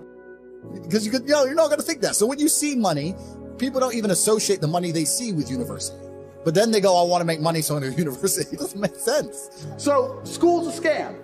Because 0.83 1.05
you 1.05 1.11
could, 1.11 1.23
you 1.23 1.33
know, 1.33 1.45
you're 1.45 1.55
not 1.55 1.67
going 1.67 1.79
to 1.79 1.85
think 1.85 2.01
that. 2.01 2.15
So 2.15 2.27
when 2.27 2.37
you 2.37 2.49
see 2.49 2.75
money, 2.75 3.15
people 3.57 3.79
don't 3.79 3.95
even 3.95 4.11
associate 4.11 4.61
the 4.61 4.67
money 4.67 4.91
they 4.91 5.05
see 5.05 5.31
with 5.31 5.49
university. 5.49 5.97
But 6.43 6.53
then 6.53 6.71
they 6.71 6.79
go, 6.79 6.97
I 6.97 7.07
want 7.07 7.21
to 7.21 7.25
make 7.25 7.41
money, 7.41 7.61
so 7.61 7.75
I 7.75 7.81
go 7.81 7.91
to 7.91 7.97
university. 7.97 8.55
It 8.55 8.59
doesn't 8.59 8.79
make 8.79 8.95
sense. 8.95 9.67
So 9.77 10.19
school's 10.23 10.67
a 10.67 10.81
scam, 10.81 11.19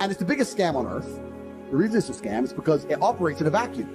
and 0.00 0.10
it's 0.10 0.18
the 0.18 0.24
biggest 0.24 0.56
scam 0.56 0.74
on 0.74 0.86
earth. 0.86 1.20
The 1.70 1.76
reason 1.76 1.98
it's 1.98 2.08
a 2.08 2.12
scam 2.12 2.44
is 2.44 2.52
because 2.52 2.84
it 2.86 3.00
operates 3.02 3.40
in 3.40 3.46
a 3.46 3.50
vacuum. 3.50 3.94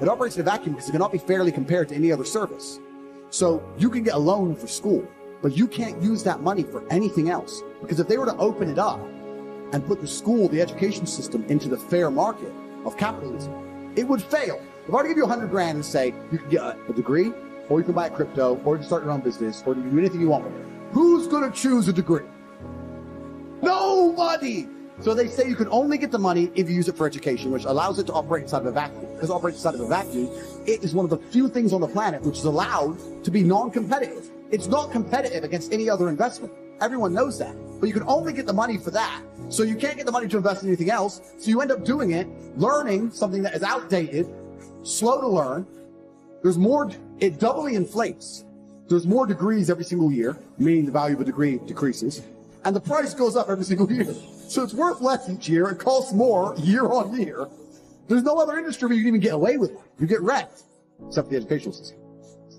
It 0.00 0.08
operates 0.08 0.36
in 0.36 0.42
a 0.42 0.44
vacuum 0.44 0.74
because 0.74 0.88
it 0.88 0.92
cannot 0.92 1.12
be 1.12 1.18
fairly 1.18 1.50
compared 1.50 1.88
to 1.88 1.94
any 1.94 2.12
other 2.12 2.24
service. 2.24 2.78
So 3.30 3.66
you 3.78 3.88
can 3.88 4.02
get 4.02 4.14
a 4.14 4.18
loan 4.18 4.54
for 4.54 4.66
school, 4.66 5.06
but 5.40 5.56
you 5.56 5.66
can't 5.66 6.00
use 6.02 6.22
that 6.24 6.40
money 6.42 6.62
for 6.62 6.86
anything 6.92 7.30
else. 7.30 7.62
Because 7.80 7.98
if 7.98 8.06
they 8.06 8.18
were 8.18 8.26
to 8.26 8.36
open 8.36 8.68
it 8.68 8.78
up 8.78 9.00
and 9.72 9.84
put 9.86 10.02
the 10.02 10.06
school, 10.06 10.48
the 10.48 10.60
education 10.60 11.06
system 11.06 11.44
into 11.48 11.68
the 11.68 11.78
fair 11.78 12.10
market 12.10 12.52
of 12.84 12.98
capitalism, 12.98 13.92
it 13.96 14.04
would 14.04 14.22
fail. 14.22 14.60
If 14.86 14.90
I 14.90 14.92
were 14.92 15.02
to 15.02 15.08
give 15.08 15.16
you 15.16 15.24
a 15.24 15.28
hundred 15.28 15.48
grand 15.48 15.76
and 15.76 15.84
say 15.84 16.14
you 16.30 16.38
can 16.38 16.48
get 16.50 16.62
a 16.62 16.92
degree, 16.92 17.32
or 17.68 17.78
you 17.78 17.84
can 17.84 17.94
buy 17.94 18.06
a 18.06 18.10
crypto, 18.10 18.60
or 18.64 18.74
you 18.74 18.78
can 18.78 18.86
start 18.86 19.02
your 19.04 19.12
own 19.12 19.20
business, 19.20 19.62
or 19.66 19.74
you 19.74 19.82
can 19.82 19.90
do 19.90 19.98
anything 19.98 20.20
you 20.20 20.28
want 20.28 20.44
with 20.44 20.54
it, 20.54 20.66
who's 20.92 21.26
going 21.26 21.50
to 21.50 21.56
choose 21.56 21.88
a 21.88 21.92
degree? 21.92 22.24
Nobody! 23.62 24.68
So 25.00 25.12
they 25.12 25.28
say 25.28 25.46
you 25.46 25.56
can 25.56 25.68
only 25.68 25.98
get 25.98 26.10
the 26.10 26.18
money 26.18 26.50
if 26.54 26.70
you 26.70 26.74
use 26.74 26.88
it 26.88 26.96
for 26.96 27.06
education, 27.06 27.50
which 27.50 27.64
allows 27.64 27.98
it 27.98 28.06
to 28.06 28.14
operate 28.14 28.44
inside 28.44 28.60
of 28.60 28.66
a 28.66 28.72
vacuum. 28.72 29.06
Because 29.14 29.28
it 29.28 29.32
operates 29.32 29.58
inside 29.58 29.74
of 29.74 29.80
a 29.80 29.88
vacuum, 29.88 30.30
it 30.66 30.82
is 30.82 30.94
one 30.94 31.04
of 31.04 31.10
the 31.10 31.18
few 31.18 31.48
things 31.48 31.74
on 31.74 31.82
the 31.82 31.88
planet 31.88 32.22
which 32.22 32.38
is 32.38 32.44
allowed 32.44 33.24
to 33.24 33.30
be 33.30 33.42
non-competitive. 33.42 34.30
It's 34.50 34.68
not 34.68 34.92
competitive 34.92 35.44
against 35.44 35.72
any 35.72 35.90
other 35.90 36.08
investment. 36.08 36.52
Everyone 36.80 37.12
knows 37.12 37.38
that. 37.38 37.54
But 37.78 37.88
you 37.88 37.92
can 37.92 38.04
only 38.04 38.32
get 38.32 38.46
the 38.46 38.52
money 38.54 38.78
for 38.78 38.90
that. 38.92 39.22
So 39.50 39.64
you 39.64 39.76
can't 39.76 39.96
get 39.96 40.06
the 40.06 40.12
money 40.12 40.28
to 40.28 40.36
invest 40.38 40.62
in 40.62 40.68
anything 40.68 40.90
else. 40.90 41.20
So 41.38 41.50
you 41.50 41.60
end 41.60 41.72
up 41.72 41.84
doing 41.84 42.12
it, 42.12 42.26
learning 42.56 43.10
something 43.10 43.42
that 43.42 43.54
is 43.54 43.62
outdated, 43.62 44.32
slow 44.82 45.20
to 45.20 45.28
learn. 45.28 45.66
There's 46.42 46.58
more, 46.58 46.90
it 47.20 47.38
doubly 47.38 47.74
inflates. 47.74 48.44
There's 48.88 49.06
more 49.06 49.26
degrees 49.26 49.70
every 49.70 49.84
single 49.84 50.12
year, 50.12 50.38
meaning 50.58 50.86
the 50.86 50.92
value 50.92 51.16
of 51.16 51.20
a 51.20 51.24
degree 51.24 51.58
decreases. 51.66 52.22
And 52.64 52.74
the 52.74 52.80
price 52.80 53.14
goes 53.14 53.36
up 53.36 53.48
every 53.48 53.64
single 53.64 53.90
year. 53.90 54.12
So 54.48 54.62
it's 54.62 54.74
worth 54.74 55.00
less 55.00 55.28
each 55.28 55.48
year. 55.48 55.68
It 55.68 55.78
costs 55.78 56.12
more 56.12 56.54
year 56.58 56.86
on 56.86 57.18
year. 57.20 57.48
There's 58.08 58.22
no 58.22 58.38
other 58.38 58.56
industry 58.56 58.88
where 58.88 58.96
you 58.96 59.02
can 59.02 59.08
even 59.08 59.20
get 59.20 59.34
away 59.34 59.56
with 59.56 59.72
it. 59.72 59.80
You 59.98 60.06
get 60.06 60.20
wrecked, 60.20 60.62
except 61.06 61.30
the 61.30 61.36
educational 61.36 61.72
system. 61.72 61.98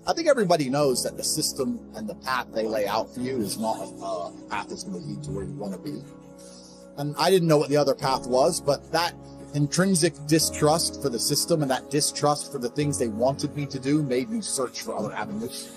I 0.06 0.12
think 0.12 0.28
everybody 0.28 0.70
knows 0.70 1.02
that 1.04 1.16
the 1.16 1.24
system 1.24 1.80
and 1.94 2.08
the 2.08 2.14
path 2.14 2.46
they 2.54 2.66
lay 2.66 2.86
out 2.86 3.14
for 3.14 3.20
you 3.20 3.38
is 3.38 3.58
not 3.58 3.76
a 3.78 4.04
uh, 4.04 4.30
path 4.48 4.68
that's 4.68 4.84
going 4.84 5.00
to 5.00 5.06
lead 5.06 5.22
to 5.24 5.30
where 5.30 5.44
you 5.44 5.52
want 5.52 5.72
to 5.72 5.78
be. 5.78 6.02
And 6.96 7.14
I 7.16 7.30
didn't 7.30 7.48
know 7.48 7.58
what 7.58 7.68
the 7.68 7.76
other 7.76 7.94
path 7.94 8.26
was, 8.26 8.60
but 8.60 8.90
that 8.92 9.14
intrinsic 9.54 10.14
distrust 10.26 11.02
for 11.02 11.08
the 11.08 11.18
system 11.18 11.62
and 11.62 11.70
that 11.70 11.90
distrust 11.90 12.52
for 12.52 12.58
the 12.58 12.68
things 12.68 12.98
they 12.98 13.08
wanted 13.08 13.54
me 13.56 13.66
to 13.66 13.78
do 13.78 14.02
made 14.02 14.28
me 14.30 14.40
search 14.40 14.82
for 14.82 14.96
other 14.96 15.12
avenues. 15.12 15.70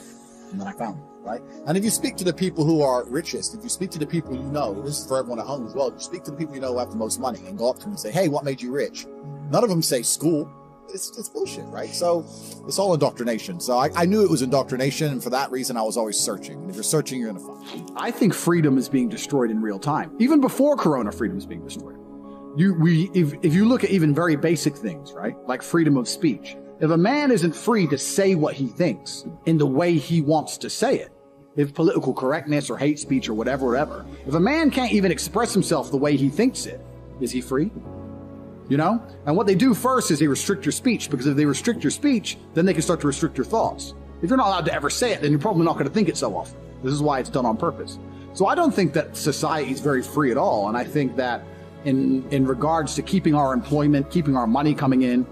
And 0.52 0.60
then 0.60 0.68
I 0.68 0.74
found 0.74 0.98
them, 0.98 1.08
right? 1.24 1.42
And 1.66 1.78
if 1.78 1.84
you 1.84 1.90
speak 1.90 2.18
to 2.18 2.24
the 2.24 2.34
people 2.34 2.66
who 2.66 2.82
are 2.82 3.06
richest, 3.06 3.56
if 3.56 3.64
you 3.64 3.70
speak 3.70 3.90
to 3.92 4.00
the 4.00 4.06
people 4.06 4.36
you 4.36 4.44
know, 4.44 4.82
this 4.82 5.00
is 5.00 5.08
for 5.08 5.18
everyone 5.18 5.40
at 5.40 5.46
home 5.46 5.66
as 5.66 5.74
well, 5.74 5.88
if 5.88 5.94
you 5.94 6.00
speak 6.02 6.24
to 6.24 6.32
the 6.32 6.38
people 6.38 6.56
you 6.56 6.62
know 6.62 6.74
who 6.74 6.80
have 6.80 6.90
the 6.90 6.98
most 6.98 7.20
money 7.20 7.40
and 7.48 7.58
go 7.58 7.70
up 7.70 7.78
to 7.78 7.84
them 7.84 7.92
and 7.92 8.00
say, 8.00 8.12
hey, 8.12 8.28
what 8.28 8.44
made 8.44 8.62
you 8.62 8.72
rich? 8.72 9.06
None 9.50 9.64
of 9.64 9.70
them 9.70 9.82
say 9.82 10.02
school. 10.02 10.52
It's, 10.94 11.18
it's 11.18 11.30
bullshit, 11.30 11.64
right? 11.68 11.90
So 11.90 12.26
it's 12.68 12.78
all 12.78 12.94
indoctrination. 12.94 13.62
So 13.62 13.78
I, 13.78 13.90
I 13.96 14.06
knew 14.06 14.26
it 14.26 14.30
was 14.30 14.42
indoctrination, 14.42 15.10
and 15.10 15.24
for 15.24 15.30
that 15.30 15.50
reason, 15.50 15.78
I 15.78 15.84
was 15.84 15.96
always 15.96 16.20
searching. 16.20 16.60
And 16.60 16.70
if 16.70 16.76
you're 16.76 16.84
searching, 16.84 17.18
you're 17.18 17.32
going 17.32 17.46
to 17.46 17.72
find. 17.72 17.92
I 17.96 18.12
think 18.12 18.34
freedom 18.34 18.78
is 18.78 18.90
being 18.90 19.08
destroyed 19.08 19.52
in 19.52 19.62
real 19.62 19.80
time. 19.80 20.14
Even 20.20 20.42
before 20.42 20.76
Corona, 20.76 21.14
freedom 21.14 21.38
is 21.38 21.46
being 21.46 21.64
destroyed. 21.64 22.01
You, 22.56 22.74
we, 22.74 23.10
if, 23.14 23.34
if 23.44 23.54
you 23.54 23.66
look 23.66 23.84
at 23.84 23.92
even 23.92 24.14
very 24.14 24.36
basic 24.36 24.76
things, 24.76 25.14
right, 25.14 25.36
like 25.48 25.62
freedom 25.62 25.96
of 25.96 26.08
speech, 26.08 26.58
if 26.82 26.90
a 26.90 26.98
man 26.98 27.32
isn't 27.32 27.56
free 27.56 27.88
to 27.88 27.98
say 27.98 28.36
what 28.36 28.56
he 28.56 28.68
thinks 28.68 29.26
in 29.46 29.58
the 29.58 29.66
way 29.66 29.94
he 29.94 30.22
wants 30.22 30.58
to 30.60 30.70
say 30.70 30.98
it, 30.98 31.12
if 31.56 31.74
political 31.74 32.14
correctness 32.14 32.70
or 32.70 32.78
hate 32.78 33.00
speech 33.00 33.30
or 33.30 33.34
whatever, 33.34 33.68
whatever, 33.68 34.06
if 34.26 34.34
a 34.34 34.40
man 34.40 34.72
can't 34.72 34.92
even 34.92 35.12
express 35.12 35.54
himself 35.54 35.92
the 35.92 35.98
way 35.98 36.18
he 36.18 36.30
thinks 36.30 36.66
it, 36.66 36.82
is 37.22 37.32
he 37.32 37.40
free? 37.40 37.72
You 38.68 38.78
know? 38.78 39.02
And 39.26 39.38
what 39.38 39.48
they 39.48 39.56
do 39.56 39.74
first 39.74 40.12
is 40.12 40.20
they 40.20 40.28
restrict 40.28 40.66
your 40.66 40.72
speech 40.72 41.10
because 41.10 41.28
if 41.28 41.38
they 41.38 41.46
restrict 41.46 41.84
your 41.84 41.92
speech, 41.92 42.38
then 42.54 42.66
they 42.66 42.74
can 42.74 42.82
start 42.82 43.00
to 43.02 43.08
restrict 43.08 43.38
your 43.38 43.46
thoughts. 43.46 43.94
If 44.22 44.30
you're 44.30 44.38
not 44.38 44.48
allowed 44.48 44.66
to 44.66 44.74
ever 44.74 44.90
say 44.90 45.14
it, 45.14 45.22
then 45.22 45.32
you're 45.32 45.40
probably 45.40 45.66
not 45.66 45.74
going 45.74 45.88
to 45.88 45.94
think 45.94 46.10
it 46.10 46.18
so 46.18 46.36
often. 46.36 46.58
This 46.84 46.94
is 46.94 47.02
why 47.02 47.20
it's 47.20 47.30
done 47.30 47.46
on 47.46 47.58
purpose. 47.58 48.00
So 48.34 48.46
I 48.46 48.56
don't 48.56 48.74
think 48.74 48.94
that 48.94 49.16
society 49.16 49.72
is 49.72 49.82
very 49.82 50.02
free 50.02 50.32
at 50.32 50.38
all. 50.38 50.68
And 50.68 50.78
I 50.78 50.84
think 50.84 51.16
that 51.18 51.44
in, 51.86 52.28
in 52.30 52.46
regards 52.46 52.96
to 52.96 53.02
keeping 53.02 53.36
our 53.36 53.54
employment, 53.54 54.10
keeping 54.10 54.36
our 54.36 54.48
money 54.48 54.74
coming 54.74 55.04
in, 55.04 55.26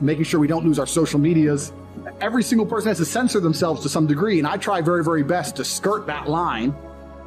making 0.00 0.24
sure 0.24 0.40
we 0.40 0.46
don't 0.46 0.64
lose 0.64 0.78
our 0.78 0.86
social 0.86 1.18
medias, 1.18 1.72
every 2.20 2.42
single 2.42 2.66
person 2.66 2.88
has 2.88 2.98
to 2.98 3.04
censor 3.04 3.40
themselves 3.40 3.82
to 3.82 3.88
some 3.88 4.06
degree. 4.06 4.38
And 4.38 4.46
I 4.46 4.56
try 4.56 4.80
very, 4.80 5.04
very 5.04 5.22
best 5.22 5.56
to 5.56 5.64
skirt 5.64 6.06
that 6.06 6.28
line, 6.28 6.74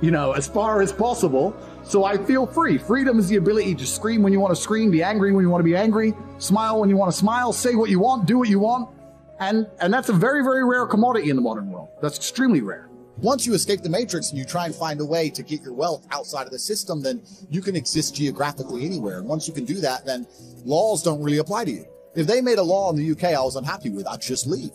you 0.02 0.12
know, 0.12 0.32
as 0.32 0.48
far 0.48 0.82
as 0.82 0.92
possible. 0.92 1.56
So 1.84 2.04
I 2.04 2.18
feel 2.18 2.46
free. 2.46 2.78
Freedom 2.78 3.20
is 3.20 3.28
the 3.28 3.36
ability 3.36 3.76
to 3.76 3.86
scream 3.86 4.24
when 4.24 4.34
you 4.34 4.40
want 4.40 4.56
to 4.56 4.62
scream, 4.62 4.92
be 4.92 5.04
angry 5.04 5.32
when 5.32 5.44
you 5.44 5.50
want 5.50 5.62
to 5.62 5.66
be 5.66 5.76
angry, 5.76 6.14
smile 6.38 6.80
when 6.80 6.90
you 6.90 6.98
want 6.98 7.12
to 7.12 7.18
smile, 7.18 7.54
say 7.54 7.76
what 7.76 7.90
you 7.90 8.00
want, 8.00 8.26
do 8.26 8.38
what 8.38 8.50
you 8.50 8.60
want. 8.60 8.90
And, 9.40 9.68
and 9.80 9.94
that's 9.94 10.10
a 10.10 10.14
very, 10.14 10.44
very 10.44 10.64
rare 10.64 10.86
commodity 10.86 11.30
in 11.30 11.36
the 11.36 11.42
modern 11.42 11.70
world. 11.70 11.90
That's 12.02 12.18
extremely 12.18 12.62
rare. 12.62 12.90
Once 13.26 13.44
you 13.44 13.56
escape 13.56 13.82
the 13.82 13.90
matrix 13.90 14.30
and 14.30 14.38
you 14.38 14.46
try 14.46 14.68
and 14.68 14.76
find 14.76 15.02
a 15.02 15.06
way 15.06 15.32
to 15.32 15.42
get 15.42 15.60
your 15.64 15.74
wealth 15.74 16.06
outside 16.12 16.46
of 16.46 16.52
the 16.52 16.60
system, 16.60 17.02
then 17.02 17.20
you 17.50 17.60
can 17.60 17.76
exist 17.76 18.14
geographically 18.14 18.86
anywhere. 18.86 19.18
And 19.18 19.28
once 19.28 19.48
you 19.48 19.54
can 19.56 19.66
do 19.66 19.82
that, 19.82 20.06
then 20.06 20.28
laws 20.64 21.02
don't 21.02 21.20
really 21.24 21.40
apply 21.40 21.66
to 21.66 21.72
you. 21.72 21.88
If 22.16 22.28
they 22.28 22.40
made 22.40 22.60
a 22.60 22.64
law 22.64 22.92
in 22.92 22.98
the 22.98 23.12
UK 23.12 23.34
I 23.34 23.42
was 23.42 23.56
unhappy 23.56 23.90
with, 23.90 24.06
I'd 24.06 24.22
just 24.22 24.46
leave. 24.46 24.74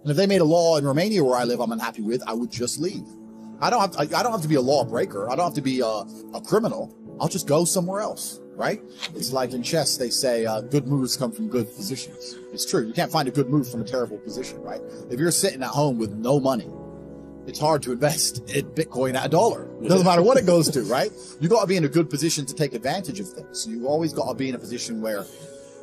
And 0.00 0.10
if 0.10 0.16
they 0.16 0.26
made 0.26 0.40
a 0.40 0.44
law 0.44 0.78
in 0.78 0.84
Romania 0.86 1.22
where 1.22 1.36
I 1.36 1.44
live 1.44 1.60
I'm 1.60 1.72
unhappy 1.72 2.00
with, 2.00 2.26
I 2.26 2.32
would 2.32 2.50
just 2.50 2.80
leave. 2.80 3.04
I 3.60 3.68
don't 3.68 3.82
have 3.82 3.90
to, 3.90 4.16
I 4.16 4.22
don't 4.22 4.32
have 4.32 4.40
to 4.40 4.48
be 4.48 4.54
a 4.54 4.62
lawbreaker. 4.62 5.30
I 5.30 5.36
don't 5.36 5.44
have 5.44 5.54
to 5.56 5.60
be 5.60 5.80
a, 5.80 6.04
a 6.32 6.40
criminal. 6.42 6.96
I'll 7.20 7.28
just 7.28 7.46
go 7.46 7.66
somewhere 7.66 8.00
else. 8.00 8.40
right? 8.60 8.80
It's 9.14 9.32
like 9.32 9.52
in 9.52 9.62
chess, 9.62 9.96
they 9.96 10.10
say 10.10 10.44
uh, 10.44 10.60
good 10.60 10.86
moves 10.86 11.16
come 11.16 11.32
from 11.32 11.48
good 11.48 11.66
positions. 11.74 12.36
It's 12.52 12.64
true. 12.64 12.86
You 12.86 12.92
can't 12.92 13.10
find 13.10 13.26
a 13.26 13.30
good 13.30 13.48
move 13.48 13.70
from 13.70 13.80
a 13.80 13.84
terrible 13.84 14.18
position, 14.18 14.60
right? 14.62 14.82
If 15.10 15.18
you're 15.18 15.30
sitting 15.30 15.62
at 15.62 15.68
home 15.68 15.98
with 15.98 16.12
no 16.12 16.38
money, 16.38 16.68
it's 17.50 17.58
hard 17.58 17.82
to 17.82 17.92
invest 17.92 18.38
in 18.54 18.64
Bitcoin 18.70 19.14
at 19.14 19.26
a 19.26 19.28
dollar. 19.28 19.68
It 19.82 19.88
doesn't 19.88 20.06
matter 20.06 20.22
what 20.22 20.38
it 20.38 20.46
goes 20.46 20.70
to, 20.70 20.82
right? 20.82 21.10
You 21.40 21.48
got 21.48 21.62
to 21.62 21.66
be 21.66 21.76
in 21.76 21.84
a 21.84 21.88
good 21.88 22.08
position 22.08 22.46
to 22.46 22.54
take 22.54 22.72
advantage 22.72 23.20
of 23.20 23.28
things. 23.28 23.66
You 23.66 23.86
always 23.86 24.12
got 24.12 24.28
to 24.28 24.34
be 24.34 24.48
in 24.48 24.54
a 24.54 24.58
position 24.58 25.02
where 25.02 25.26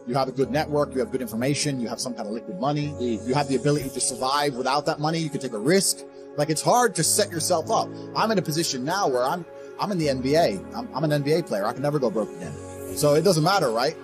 you 0.07 0.15
have 0.15 0.29
a 0.29 0.31
good 0.31 0.49
network, 0.49 0.93
you 0.93 0.99
have 0.99 1.11
good 1.11 1.21
information, 1.21 1.81
you 1.81 1.89
have 1.89 1.99
some 1.99 2.13
kind 2.13 2.27
of 2.27 2.33
liquid 2.33 2.59
money, 2.59 2.95
you 2.99 3.33
have 3.33 3.49
the 3.49 3.57
ability 3.57 3.89
to 3.89 3.99
survive 3.99 4.55
without 4.55 4.85
that 4.85 4.99
money. 4.99 5.19
You 5.19 5.29
can 5.29 5.41
take 5.41 5.51
a 5.51 5.59
risk. 5.59 6.05
Like 6.37 6.49
it's 6.49 6.61
hard 6.61 6.95
to 6.95 7.03
set 7.03 7.29
yourself 7.29 7.69
up. 7.69 7.89
I'm 8.15 8.31
in 8.31 8.37
a 8.37 8.41
position 8.41 8.85
now 8.85 9.07
where 9.07 9.23
I'm 9.23 9.45
I'm 9.79 9.91
in 9.91 9.97
the 9.97 10.07
NBA. 10.07 10.75
I'm, 10.75 10.89
I'm 10.95 11.03
an 11.03 11.23
NBA 11.23 11.45
player. 11.47 11.65
I 11.65 11.73
can 11.73 11.81
never 11.81 11.99
go 11.99 12.09
broke 12.09 12.31
again. 12.35 12.53
So 12.95 13.13
it 13.13 13.23
doesn't 13.23 13.43
matter, 13.43 13.69
right? 13.69 13.95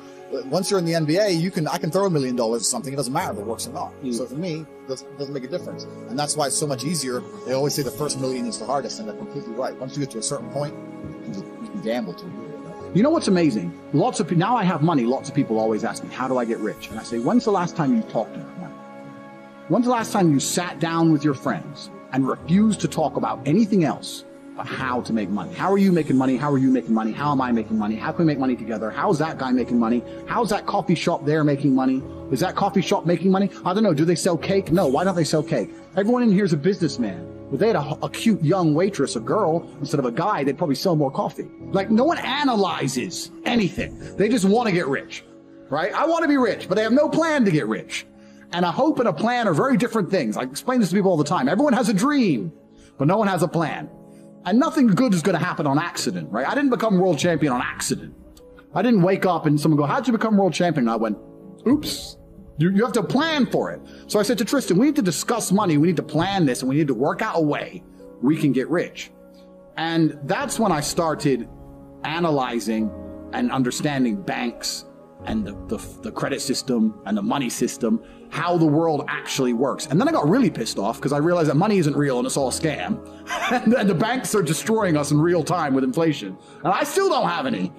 Once 0.46 0.72
you're 0.72 0.80
in 0.80 0.86
the 0.86 0.94
NBA, 0.94 1.40
you 1.40 1.52
can 1.52 1.68
I 1.68 1.78
can 1.78 1.92
throw 1.92 2.06
a 2.06 2.10
million 2.10 2.36
dollars 2.36 2.62
or 2.62 2.66
something. 2.66 2.92
It 2.92 2.96
doesn't 2.96 3.14
matter 3.14 3.34
if 3.34 3.40
it 3.40 3.46
works 3.46 3.68
or 3.68 3.72
not. 3.72 3.94
Mm. 4.02 4.14
So 4.14 4.26
for 4.26 4.36
me, 4.36 4.62
it 4.62 4.88
doesn't, 4.88 5.20
doesn't 5.20 5.34
make 5.34 5.44
a 5.44 5.48
difference. 5.48 5.84
And 6.10 6.18
that's 6.18 6.36
why 6.36 6.48
it's 6.48 6.58
so 6.58 6.66
much 6.66 6.84
easier. 6.84 7.22
They 7.46 7.54
always 7.54 7.76
say 7.76 7.84
the 7.84 7.92
first 7.92 8.20
million 8.20 8.48
is 8.48 8.58
the 8.58 8.66
hardest, 8.66 9.00
and 9.00 9.08
they're 9.08 9.16
completely 9.16 9.54
right. 9.54 9.76
Once 9.80 9.96
you 9.96 10.00
get 10.00 10.12
to 10.12 10.18
a 10.18 10.24
certain 10.24 10.50
point, 10.50 10.74
you 11.28 11.34
can, 11.34 11.82
gamble 11.84 12.14
to. 12.14 12.26
You 12.94 13.04
know 13.04 13.10
what's 13.10 13.28
amazing? 13.28 13.78
Lots 13.94 14.20
of 14.20 14.32
now 14.32 14.56
I 14.56 14.64
have 14.64 14.82
money. 14.82 15.04
Lots 15.04 15.30
of 15.30 15.36
people 15.36 15.60
always 15.60 15.84
ask 15.84 16.04
me, 16.04 16.10
"How 16.10 16.28
do 16.28 16.38
I 16.38 16.46
get 16.46 16.60
rich?" 16.60 16.90
And 16.90 17.00
I 17.00 17.04
say, 17.04 17.20
"When's 17.20 17.46
the 17.46 17.52
last 17.52 17.76
time 17.76 17.96
you 17.96 18.02
talked 18.04 18.36
about 18.36 18.58
money? 18.60 18.74
When's 19.68 19.86
the 19.86 19.92
last 19.92 20.12
time 20.12 20.32
you 20.32 20.40
sat 20.40 20.80
down 20.80 21.12
with 21.12 21.24
your 21.24 21.34
friends 21.34 21.90
and 22.12 22.28
refused 22.28 22.82
to 22.82 22.88
talk 22.88 23.18
about 23.18 23.40
anything 23.46 23.84
else 23.84 24.26
how 24.58 25.02
to 25.02 25.14
make 25.14 25.30
money? 25.30 25.54
How 25.54 25.72
are 25.72 25.78
you 25.78 25.92
making 25.92 26.18
money? 26.18 26.38
How 26.38 26.52
are 26.52 26.58
you 26.58 26.70
making 26.70 26.94
money? 26.94 27.12
How 27.12 27.32
am 27.32 27.42
I 27.42 27.52
making 27.52 27.78
money? 27.78 27.96
How 27.96 28.12
can 28.12 28.26
we 28.26 28.26
make 28.26 28.40
money 28.40 28.56
together? 28.56 28.90
How's 28.90 29.20
that 29.20 29.38
guy 29.38 29.52
making 29.52 29.80
money? 29.80 30.04
How's 30.28 30.50
that 30.50 30.66
coffee 30.66 30.96
shop 30.96 31.26
there 31.26 31.44
making 31.44 31.74
money? 31.74 32.02
Is 32.32 32.40
that 32.42 32.56
coffee 32.56 32.82
shop 32.82 33.06
making 33.06 33.32
money? 33.32 33.50
I 33.66 33.74
don't 33.74 33.84
know. 33.84 33.94
Do 33.94 34.06
they 34.06 34.16
sell 34.16 34.38
cake? 34.38 34.72
No. 34.72 34.88
Why 34.88 35.04
don't 35.04 35.16
they 35.16 35.24
sell 35.24 35.44
cake? 35.44 35.72
Everyone 35.96 36.24
in 36.24 36.32
here 36.32 36.46
is 36.46 36.54
a 36.54 36.58
businessman. 36.58 37.30
If 37.52 37.60
they 37.60 37.68
had 37.68 37.76
a, 37.76 37.98
a 38.04 38.10
cute 38.10 38.44
young 38.44 38.74
waitress, 38.74 39.16
a 39.16 39.20
girl, 39.20 39.70
instead 39.80 40.00
of 40.00 40.06
a 40.06 40.12
guy, 40.12 40.44
they'd 40.44 40.58
probably 40.58 40.76
sell 40.76 40.96
more 40.96 41.12
coffee. 41.12 41.50
Like 41.72 41.92
no 41.92 42.04
one 42.04 42.18
analyzes 42.18 43.32
anything. 43.46 44.16
They 44.18 44.28
just 44.30 44.46
want 44.46 44.68
to 44.68 44.74
get 44.74 44.88
rich, 44.88 45.24
right? 45.70 45.94
I 45.94 46.06
want 46.08 46.24
to 46.24 46.28
be 46.28 46.38
rich, 46.38 46.68
but 46.68 46.76
they 46.76 46.84
have 46.84 46.92
no 46.92 47.08
plan 47.08 47.46
to 47.46 47.52
get 47.52 47.68
rich. 47.68 48.08
And 48.54 48.66
a 48.66 48.72
hope 48.72 49.00
and 49.00 49.08
a 49.08 49.14
plan 49.14 49.48
are 49.48 49.54
very 49.54 49.78
different 49.78 50.10
things. 50.10 50.38
I 50.38 50.44
explain 50.44 50.80
this 50.80 50.90
to 50.90 50.96
people 50.96 51.12
all 51.12 51.18
the 51.18 51.24
time. 51.24 51.48
Everyone 51.48 51.74
has 51.74 51.90
a 51.90 51.94
dream, 51.94 52.52
but 52.98 53.08
no 53.08 53.18
one 53.18 53.28
has 53.28 53.44
a 53.44 53.48
plan. 53.48 53.90
And 54.46 54.60
nothing 54.60 54.88
good 54.88 55.14
is 55.14 55.22
going 55.22 55.38
to 55.38 55.44
happen 55.44 55.66
on 55.66 55.80
accident, 55.80 56.30
right? 56.32 56.48
I 56.48 56.54
didn't 56.54 56.70
become 56.70 57.00
world 57.00 57.18
champion 57.18 57.54
on 57.54 57.62
accident. 57.62 58.14
I 58.76 58.82
didn't 58.82 59.02
wake 59.02 59.26
up 59.26 59.46
and 59.46 59.60
someone 59.60 59.78
go, 59.78 59.86
how'd 59.86 60.08
you 60.08 60.14
become 60.14 60.36
world 60.36 60.54
champion? 60.54 60.88
And 60.88 60.92
I 60.92 60.96
went, 60.96 61.18
oops. 61.68 62.18
You, 62.58 62.70
you 62.72 62.84
have 62.84 62.94
to 62.94 63.04
plan 63.04 63.48
for 63.48 63.72
it. 63.72 63.82
So 64.08 64.20
I 64.20 64.24
said 64.24 64.38
to 64.38 64.46
Tristan, 64.46 64.78
we 64.78 64.88
need 64.88 64.96
to 64.98 65.02
discuss 65.02 65.52
money. 65.52 65.78
We 65.78 65.88
need 65.88 65.96
to 65.98 66.04
plan 66.04 66.46
this 66.46 66.62
and 66.62 66.70
we 66.70 66.76
need 66.76 66.88
to 66.88 66.94
work 66.94 67.22
out 67.22 67.38
a 67.38 67.42
way 67.42 67.84
we 68.22 68.38
can 68.38 68.52
get 68.52 68.70
rich. 68.70 69.12
And 69.78 70.20
that's 70.26 70.60
when 70.60 70.72
I 70.72 70.82
started 70.82 71.50
analyzing 72.04 72.92
and 73.34 73.52
understanding 73.52 74.22
banks 74.22 74.86
and 75.26 75.46
the, 75.46 75.54
the, 75.68 76.02
the 76.02 76.12
credit 76.12 76.42
system 76.42 77.02
and 77.06 77.18
the 77.18 77.22
money 77.22 77.50
system, 77.50 78.04
how 78.34 78.58
the 78.58 78.66
world 78.66 79.06
actually 79.08 79.54
works. 79.54 79.86
And 79.86 80.02
then 80.02 80.10
I 80.10 80.12
got 80.12 80.28
really 80.28 80.50
pissed 80.50 80.80
off 80.80 80.98
because 80.98 81.14
I 81.14 81.20
realized 81.20 81.52
that 81.52 81.56
money 81.56 81.78
isn't 81.78 81.96
real 81.96 82.18
and 82.18 82.26
it's 82.26 82.36
all 82.36 82.48
a 82.48 82.52
scam. 82.52 82.98
and, 83.52 83.88
the 83.88 83.94
banks 83.94 84.34
are 84.34 84.42
destroying 84.42 84.98
us 84.98 85.12
in 85.12 85.22
real 85.22 85.44
time 85.44 85.76
with 85.76 85.84
inflation. 85.84 86.36
And 86.64 86.74
I 86.74 86.84
still 86.84 87.10
don't 87.10 87.30
have 87.30 87.46
any. 87.46 87.72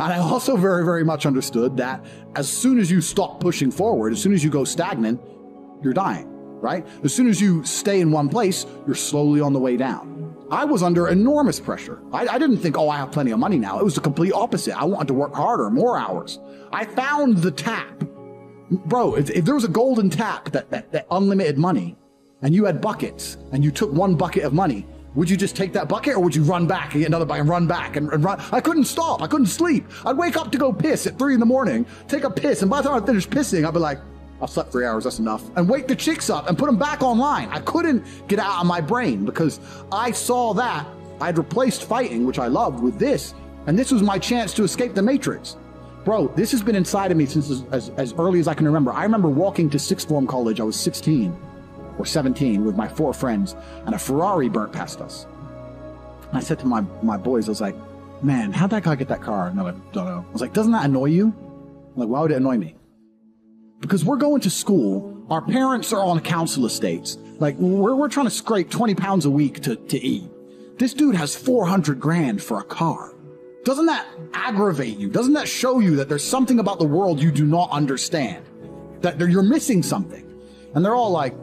And 0.00 0.12
I 0.12 0.18
also 0.18 0.56
very, 0.56 0.84
very 0.84 1.04
much 1.04 1.26
understood 1.26 1.76
that 1.76 2.04
as 2.34 2.48
soon 2.48 2.80
as 2.80 2.90
you 2.90 3.00
stop 3.00 3.38
pushing 3.38 3.70
forward, 3.70 4.12
as 4.12 4.20
soon 4.20 4.32
as 4.32 4.42
you 4.42 4.50
go 4.50 4.64
stagnant, 4.64 5.20
you're 5.80 5.94
dying, 5.94 6.26
right? 6.60 6.84
As 7.04 7.14
soon 7.14 7.28
as 7.28 7.40
you 7.40 7.62
stay 7.64 8.00
in 8.00 8.10
one 8.10 8.28
place, 8.28 8.66
you're 8.86 8.96
slowly 8.96 9.40
on 9.40 9.52
the 9.52 9.60
way 9.60 9.76
down. 9.76 10.34
I 10.50 10.64
was 10.64 10.82
under 10.82 11.06
enormous 11.06 11.60
pressure. 11.60 12.02
I, 12.12 12.26
I, 12.26 12.38
didn't 12.40 12.58
think, 12.58 12.76
oh, 12.76 12.88
I 12.88 12.96
have 12.96 13.12
plenty 13.12 13.30
of 13.30 13.38
money 13.38 13.58
now. 13.58 13.78
It 13.78 13.84
was 13.84 13.94
the 13.94 14.00
complete 14.00 14.32
opposite. 14.32 14.76
I 14.76 14.84
wanted 14.86 15.06
to 15.08 15.14
work 15.14 15.36
harder, 15.36 15.70
more 15.70 15.96
hours. 15.96 16.40
I 16.72 16.84
found 16.84 17.38
the 17.38 17.52
tap. 17.52 18.02
Bro, 18.70 19.16
if, 19.16 19.30
if 19.30 19.44
there 19.44 19.54
was 19.54 19.64
a 19.64 19.68
golden 19.68 20.10
tap 20.10 20.50
that, 20.52 20.70
that, 20.70 20.92
that 20.92 21.06
unlimited 21.10 21.58
money 21.58 21.96
and 22.42 22.54
you 22.54 22.64
had 22.64 22.80
buckets 22.80 23.36
and 23.52 23.64
you 23.64 23.70
took 23.70 23.92
one 23.92 24.14
bucket 24.14 24.44
of 24.44 24.52
money, 24.52 24.86
would 25.14 25.28
you 25.28 25.36
just 25.36 25.56
take 25.56 25.72
that 25.72 25.88
bucket 25.88 26.14
or 26.14 26.20
would 26.20 26.36
you 26.36 26.44
run 26.44 26.68
back 26.68 26.94
and 26.94 27.00
get 27.00 27.08
another 27.08 27.24
bucket 27.24 27.40
and 27.40 27.50
run 27.50 27.66
back 27.66 27.96
and, 27.96 28.12
and 28.12 28.22
run? 28.22 28.40
I 28.52 28.60
couldn't 28.60 28.84
stop. 28.84 29.22
I 29.22 29.26
couldn't 29.26 29.46
sleep. 29.46 29.86
I'd 30.06 30.16
wake 30.16 30.36
up 30.36 30.52
to 30.52 30.58
go 30.58 30.72
piss 30.72 31.06
at 31.06 31.18
three 31.18 31.34
in 31.34 31.40
the 31.40 31.46
morning, 31.46 31.84
take 32.06 32.22
a 32.22 32.30
piss, 32.30 32.62
and 32.62 32.70
by 32.70 32.80
the 32.80 32.88
time 32.88 33.02
I 33.02 33.06
finished 33.06 33.30
pissing, 33.30 33.66
I'd 33.66 33.74
be 33.74 33.80
like, 33.80 33.98
I 34.40 34.46
slept 34.46 34.70
three 34.72 34.86
hours, 34.86 35.04
that's 35.04 35.18
enough. 35.18 35.44
And 35.56 35.68
wake 35.68 35.88
the 35.88 35.96
chicks 35.96 36.30
up 36.30 36.48
and 36.48 36.56
put 36.56 36.66
them 36.66 36.78
back 36.78 37.02
online. 37.02 37.48
I 37.50 37.60
couldn't 37.60 38.04
get 38.28 38.38
out 38.38 38.60
of 38.60 38.66
my 38.66 38.80
brain 38.80 39.24
because 39.24 39.60
I 39.92 40.12
saw 40.12 40.54
that 40.54 40.86
I'd 41.20 41.36
replaced 41.36 41.84
fighting, 41.84 42.24
which 42.24 42.38
I 42.38 42.46
loved, 42.46 42.82
with 42.82 42.98
this. 42.98 43.34
And 43.66 43.78
this 43.78 43.90
was 43.90 44.02
my 44.02 44.18
chance 44.18 44.54
to 44.54 44.64
escape 44.64 44.94
the 44.94 45.02
Matrix. 45.02 45.56
Bro, 46.04 46.28
this 46.28 46.50
has 46.52 46.62
been 46.62 46.76
inside 46.76 47.10
of 47.10 47.16
me 47.16 47.26
since 47.26 47.50
as, 47.50 47.64
as, 47.72 47.88
as 47.90 48.12
early 48.14 48.40
as 48.40 48.48
I 48.48 48.54
can 48.54 48.66
remember. 48.66 48.92
I 48.92 49.02
remember 49.02 49.28
walking 49.28 49.68
to 49.70 49.78
sixth 49.78 50.08
form 50.08 50.26
college. 50.26 50.60
I 50.60 50.64
was 50.64 50.78
16 50.78 51.36
or 51.98 52.06
17 52.06 52.64
with 52.64 52.76
my 52.76 52.88
four 52.88 53.12
friends, 53.12 53.54
and 53.84 53.94
a 53.94 53.98
Ferrari 53.98 54.48
burnt 54.48 54.72
past 54.72 55.00
us. 55.00 55.26
And 56.28 56.38
I 56.38 56.40
said 56.40 56.58
to 56.60 56.66
my, 56.66 56.80
my 57.02 57.16
boys, 57.16 57.48
I 57.48 57.50
was 57.50 57.60
like, 57.60 57.76
man, 58.22 58.52
how'd 58.52 58.70
that 58.70 58.84
guy 58.84 58.94
get 58.94 59.08
that 59.08 59.20
car? 59.20 59.48
And 59.48 59.58
they're 59.58 59.64
like, 59.64 59.92
don't 59.92 60.06
know. 60.06 60.24
I 60.26 60.32
was 60.32 60.40
like, 60.40 60.54
doesn't 60.54 60.72
that 60.72 60.86
annoy 60.86 61.06
you? 61.06 61.26
I'm 61.26 61.96
like, 61.96 62.08
why 62.08 62.20
would 62.20 62.30
it 62.30 62.36
annoy 62.36 62.56
me? 62.56 62.76
because 63.80 64.04
we're 64.04 64.16
going 64.16 64.40
to 64.42 64.50
school. 64.50 65.16
Our 65.30 65.42
parents 65.42 65.92
are 65.92 66.02
on 66.02 66.20
council 66.20 66.66
estates. 66.66 67.16
Like 67.38 67.56
we're, 67.56 67.94
we're 67.94 68.08
trying 68.08 68.26
to 68.26 68.30
scrape 68.30 68.70
20 68.70 68.94
pounds 68.94 69.24
a 69.24 69.30
week 69.30 69.60
to, 69.62 69.76
to 69.76 69.98
eat. 69.98 70.24
This 70.78 70.94
dude 70.94 71.14
has 71.14 71.36
400 71.36 71.98
grand 71.98 72.42
for 72.42 72.60
a 72.60 72.64
car. 72.64 73.14
Doesn't 73.64 73.86
that 73.86 74.06
aggravate 74.32 74.96
you? 74.96 75.08
Doesn't 75.08 75.34
that 75.34 75.46
show 75.48 75.80
you 75.80 75.96
that 75.96 76.08
there's 76.08 76.24
something 76.24 76.60
about 76.60 76.78
the 76.78 76.86
world 76.86 77.20
you 77.20 77.30
do 77.30 77.44
not 77.44 77.70
understand? 77.70 78.44
That 79.02 79.18
you're 79.18 79.42
missing 79.42 79.82
something. 79.82 80.26
And 80.74 80.84
they're 80.84 80.94
all 80.94 81.10
like, 81.10 81.34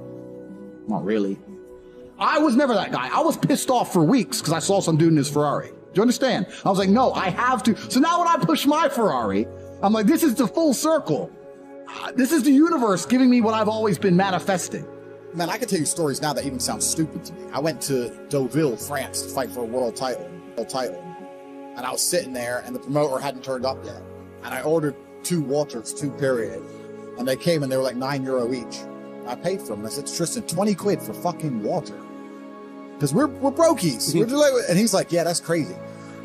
not 0.87 1.03
really. 1.03 1.37
I 2.19 2.39
was 2.39 2.55
never 2.55 2.73
that 2.73 2.91
guy. 2.91 3.09
I 3.13 3.21
was 3.21 3.37
pissed 3.37 3.69
off 3.69 3.93
for 3.93 4.03
weeks 4.03 4.39
because 4.39 4.53
I 4.53 4.59
saw 4.59 4.79
some 4.79 4.97
dude 4.97 5.09
in 5.09 5.17
his 5.17 5.29
Ferrari. 5.29 5.67
Do 5.67 5.73
you 5.93 6.01
understand? 6.01 6.47
I 6.65 6.69
was 6.69 6.79
like, 6.79 6.89
no, 6.89 7.13
I 7.13 7.29
have 7.29 7.61
to. 7.63 7.75
So 7.91 7.99
now 7.99 8.19
when 8.19 8.27
I 8.27 8.37
push 8.37 8.65
my 8.65 8.89
Ferrari, 8.89 9.47
I'm 9.83 9.93
like, 9.93 10.07
this 10.07 10.23
is 10.23 10.33
the 10.35 10.47
full 10.47 10.73
circle. 10.73 11.31
Uh, 11.87 12.11
this 12.13 12.31
is 12.31 12.43
the 12.43 12.51
universe 12.51 13.05
giving 13.05 13.29
me 13.29 13.41
what 13.41 13.53
I've 13.53 13.69
always 13.69 13.97
been 13.97 14.15
manifesting. 14.15 14.85
Man, 15.33 15.49
I 15.49 15.57
can 15.57 15.67
tell 15.67 15.79
you 15.79 15.85
stories 15.85 16.21
now 16.21 16.33
that 16.33 16.45
even 16.45 16.59
sound 16.59 16.81
stupid 16.81 17.23
to 17.25 17.33
me. 17.33 17.43
I 17.53 17.59
went 17.59 17.81
to 17.83 18.09
Deauville, 18.29 18.77
France 18.77 19.21
to 19.21 19.29
fight 19.29 19.51
for 19.51 19.61
a 19.61 19.65
world 19.65 19.95
title, 19.95 20.27
world 20.55 20.69
title. 20.69 21.06
And 21.77 21.85
I 21.85 21.91
was 21.91 22.01
sitting 22.01 22.33
there 22.33 22.63
and 22.65 22.75
the 22.75 22.79
promoter 22.79 23.19
hadn't 23.19 23.43
turned 23.43 23.65
up 23.65 23.77
yet. 23.85 24.01
And 24.43 24.53
I 24.53 24.61
ordered 24.63 24.95
two 25.23 25.41
waters, 25.41 25.93
two 25.93 26.11
period. 26.11 26.61
And 27.17 27.27
they 27.27 27.35
came 27.35 27.63
and 27.63 27.71
they 27.71 27.77
were 27.77 27.83
like 27.83 27.95
nine 27.95 28.23
euro 28.23 28.53
each. 28.53 28.79
I 29.27 29.35
paid 29.35 29.61
for 29.61 29.75
them. 29.75 29.85
I 29.85 29.89
said, 29.89 30.07
Tristan, 30.07 30.43
20 30.43 30.75
quid 30.75 31.01
for 31.01 31.13
fucking 31.13 31.63
water. 31.63 31.97
Because 32.93 33.13
we're, 33.13 33.27
we're 33.27 33.51
brokies. 33.51 34.15
We're 34.15 34.25
like, 34.25 34.69
and 34.69 34.77
he's 34.77 34.93
like, 34.93 35.11
yeah, 35.11 35.23
that's 35.23 35.39
crazy. 35.39 35.75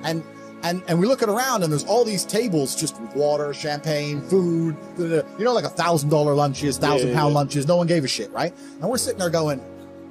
And 0.03 0.25
and 0.63 0.83
and 0.87 0.99
we 0.99 1.07
look 1.07 1.23
at 1.23 1.29
around 1.29 1.65
and 1.65 1.73
there's 1.73 1.85
all 1.85 2.05
these 2.05 2.25
tables 2.25 2.75
just 2.77 3.01
with 3.01 3.15
water, 3.15 3.53
champagne, 3.53 4.23
food, 4.23 4.77
you 4.97 5.25
know, 5.45 5.53
like 5.53 5.65
a 5.65 5.69
thousand 5.69 6.09
dollar 6.09 6.35
lunches, 6.35 6.79
thousand 6.79 7.09
yeah, 7.09 7.15
pound 7.15 7.33
yeah. 7.33 7.39
lunches. 7.39 7.67
No 7.67 7.77
one 7.77 7.87
gave 7.87 8.05
a 8.05 8.09
shit, 8.09 8.31
right? 8.31 8.55
And 8.81 8.89
we're 8.89 8.99
sitting 8.99 9.19
there 9.19 9.29
going, 9.29 9.59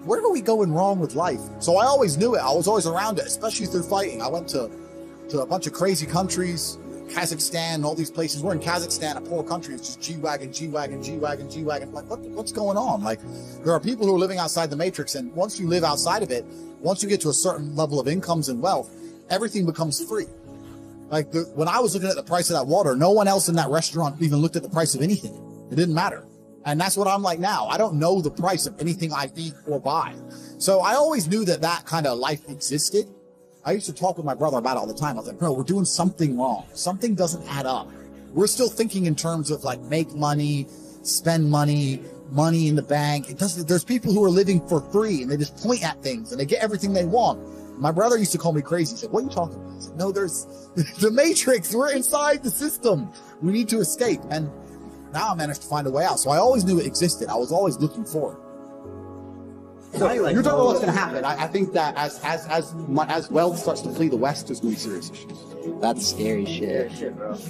where 0.03 0.19
are 0.19 0.31
we 0.31 0.41
going 0.41 0.74
wrong 0.74 1.00
with 1.00 1.15
life? 1.15 1.39
So 1.60 1.77
I 1.77 1.86
always 1.86 2.17
knew 2.17 2.36
it. 2.36 2.39
I 2.39 2.51
was 2.51 2.67
always 2.67 2.86
around 2.86 3.17
it, 3.19 3.25
especially 3.25 3.65
through 3.67 3.83
fighting. 3.83 4.21
I 4.21 4.27
went 4.27 4.48
to 4.50 4.69
to 5.32 5.42
a 5.42 5.46
bunch 5.46 5.66
of 5.66 5.74
crazy 5.74 6.06
countries, 6.06 6.78
Kazakhstan, 7.08 7.84
all 7.84 7.96
these 7.96 8.12
places. 8.12 8.44
We're 8.44 8.54
in 8.54 8.60
Kazakhstan, 8.60 9.16
a 9.18 9.22
poor 9.22 9.44
country. 9.44 9.74
It's 9.74 9.88
just 9.88 10.02
G 10.02 10.18
wagon, 10.18 10.52
G 10.52 10.68
wagon, 10.68 11.02
G 11.02 11.18
wagon, 11.18 11.50
G 11.50 11.64
wagon. 11.64 11.92
Like, 11.94 12.10
what, 12.10 12.20
what's 12.20 12.52
going 12.52 12.78
on? 12.78 13.04
Like, 13.04 13.20
there 13.64 13.74
are 13.74 13.80
people 13.80 14.06
who 14.06 14.16
are 14.16 14.20
living 14.20 14.38
outside 14.38 14.70
the 14.70 14.76
matrix, 14.76 15.16
and 15.16 15.34
once 15.34 15.60
you 15.60 15.68
live 15.68 15.84
outside 15.84 16.22
of 16.22 16.32
it, 16.32 16.46
once 16.80 17.02
you 17.02 17.10
get 17.10 17.22
to 17.22 17.30
a 17.30 17.34
certain 17.34 17.76
level 17.76 18.00
of 18.00 18.08
incomes 18.08 18.50
and 18.50 18.62
wealth, 18.62 18.90
everything 19.30 19.66
becomes 19.66 20.04
free. 20.04 20.28
Like 21.10 21.32
the, 21.32 21.42
when 21.56 21.68
I 21.68 21.80
was 21.80 21.94
looking 21.94 22.10
at 22.10 22.16
the 22.16 22.24
price 22.24 22.50
of 22.50 22.58
that 22.58 22.68
water, 22.68 22.96
no 22.96 23.12
one 23.12 23.28
else 23.28 23.50
in 23.50 23.56
that 23.56 23.70
restaurant 23.70 24.22
even 24.22 24.40
looked 24.40 24.56
at 24.56 24.64
the 24.64 24.70
price 24.70 24.96
of 24.96 25.02
anything. 25.02 25.68
It 25.72 25.76
didn't 25.76 25.96
matter. 25.96 26.26
And 26.66 26.80
that's 26.80 26.96
what 26.96 27.08
I'm 27.08 27.22
like 27.22 27.40
now. 27.40 27.68
I 27.68 27.78
don't 27.78 27.96
know 27.96 28.22
the 28.22 28.32
price 28.32 28.66
of 28.66 28.80
anything 28.80 29.12
I 29.12 29.30
eat 29.36 29.54
or 29.68 29.80
buy. 29.80 30.14
So 30.58 30.80
I 30.80 30.94
always 30.94 31.28
knew 31.28 31.44
that 31.46 31.62
that 31.62 31.86
kind 31.86 32.06
of 32.06 32.18
life 32.20 32.48
existed. 32.50 33.10
I 33.63 33.74
used 33.74 33.86
to 33.86 33.94
talk 33.94 34.18
with 34.18 34.25
my 34.25 34.34
brother 34.34 34.58
about 34.58 34.77
it 34.77 34.80
all 34.80 34.88
the 34.88 34.94
time. 34.94 35.15
I 35.15 35.20
was 35.20 35.27
like, 35.27 35.38
bro, 35.38 35.53
we're 35.53 35.63
doing 35.63 35.86
something 35.86 36.38
wrong. 36.38 36.65
Something 36.74 37.13
doesn't 37.13 37.48
add 37.48 37.65
up. 37.65 37.91
We're 38.34 38.48
still 38.48 38.70
thinking 38.70 39.06
in 39.06 39.15
terms 39.15 39.51
of 39.51 39.63
like 39.63 39.80
make 39.82 40.13
money, 40.15 40.68
spend 41.03 41.50
money, 41.50 42.01
money 42.32 42.68
in 42.68 42.75
the 42.75 42.82
bank. 42.82 43.30
It 43.30 43.38
doesn't, 43.38 43.68
there's 43.68 43.84
people 43.84 44.13
who 44.13 44.24
are 44.24 44.30
living 44.30 44.65
for 44.68 44.82
free 44.91 45.22
and 45.22 45.32
they 45.32 45.38
just 45.38 45.58
point 45.58 45.84
at 45.84 46.01
things 46.01 46.32
and 46.32 46.39
they 46.39 46.46
get 46.46 46.63
everything 46.63 46.94
they 46.94 47.06
want 47.06 47.39
My 47.77 47.91
brother 47.91 48.18
used 48.18 48.32
to 48.34 48.38
call 48.38 48.53
me 48.53 48.62
crazy. 48.62 48.96
He 48.96 49.00
said, 49.01 49.12
"What 49.12 49.22
are 49.22 49.24
you 49.24 49.30
talking 49.30 49.56
about?" 49.56 49.82
Said, 49.82 49.98
no, 49.98 50.12
there's 50.12 50.46
the 51.00 51.10
Matrix. 51.12 51.74
We're 51.74 51.91
inside 51.91 52.44
the 52.44 52.51
system. 52.51 53.12
We 53.41 53.51
need 53.51 53.70
to 53.70 53.80
escape. 53.80 54.22
And 54.30 54.50
now 55.13 55.32
I 55.32 55.36
managed 55.36 55.63
to 55.63 55.68
find 55.68 55.88
a 55.88 55.91
way 55.91 56.06
out. 56.06 56.20
So 56.20 56.30
I 56.30 56.38
always 56.38 56.63
knew 56.63 56.80
it 56.80 56.86
existed. 56.86 57.27
I 57.27 57.36
was 57.36 57.51
always 57.51 57.77
looking 57.77 58.06
for 58.06 58.34
it. 58.34 58.50
So 59.93 60.12
you're 60.13 60.24
talking 60.24 60.39
about 60.39 60.65
what's 60.65 60.79
going 60.79 60.93
to 60.93 61.00
happen. 61.00 61.25
I, 61.25 61.43
I 61.43 61.48
think 61.48 61.74
that 61.74 61.95
as 61.98 62.19
as 62.24 62.45
as 62.48 62.74
mu- 62.74 63.01
as 63.03 63.29
wealth 63.29 63.60
starts 63.60 63.81
to 63.81 63.89
flee 63.91 64.07
the 64.07 64.15
West, 64.17 64.48
there's 64.48 64.60
going 64.62 64.74
to 64.75 64.77
be 64.77 64.81
serious 64.81 65.10
issues. 65.12 65.38
That's 65.81 66.07
scary 66.07 66.45
shit. 66.45 66.91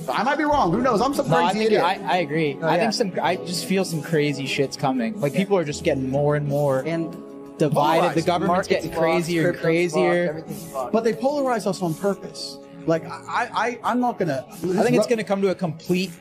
But 0.05 0.19
I 0.19 0.23
might 0.23 0.37
be 0.37 0.43
wrong. 0.43 0.71
Who 0.71 0.81
knows? 0.81 1.01
I'm 1.01 1.13
some 1.13 1.29
No, 1.29 1.37
I 1.37 1.51
crazy 1.51 1.57
think 1.59 1.67
idiot. 1.67 1.83
I, 1.83 2.13
I 2.13 2.17
agree. 2.17 2.57
Oh, 2.61 2.67
I 2.67 2.75
yeah. 2.75 2.91
think 2.91 2.93
some. 3.15 3.23
I 3.23 3.35
just 3.37 3.65
feel 3.65 3.85
some 3.85 4.01
crazy 4.01 4.45
shit's 4.47 4.75
coming. 4.75 5.19
Like 5.21 5.33
people 5.33 5.55
are 5.57 5.63
just 5.63 5.83
getting 5.83 6.09
more 6.09 6.35
and 6.35 6.47
more 6.47 6.79
And 6.79 7.11
divided. 7.59 7.61
The 7.61 8.23
polarized. 8.23 8.25
government's 8.25 8.47
market's 8.49 8.67
getting 8.69 8.89
fucked, 8.89 9.01
crazier 9.01 9.49
and 9.51 9.59
crazier. 9.59 10.43
fucked. 10.73 10.91
but 10.93 11.03
they 11.03 11.13
polarize 11.13 11.67
us 11.67 11.81
on 11.81 11.93
purpose. 11.93 12.57
Like 12.87 13.05
I, 13.05 13.49
I, 13.53 13.79
I'm 13.83 13.99
not 13.99 14.17
gonna. 14.17 14.45
I 14.49 14.55
think 14.55 14.95
it's 14.97 15.05
going 15.07 15.19
to 15.19 15.23
come 15.23 15.41
to 15.43 15.49
a 15.49 15.55
complete 15.55 16.11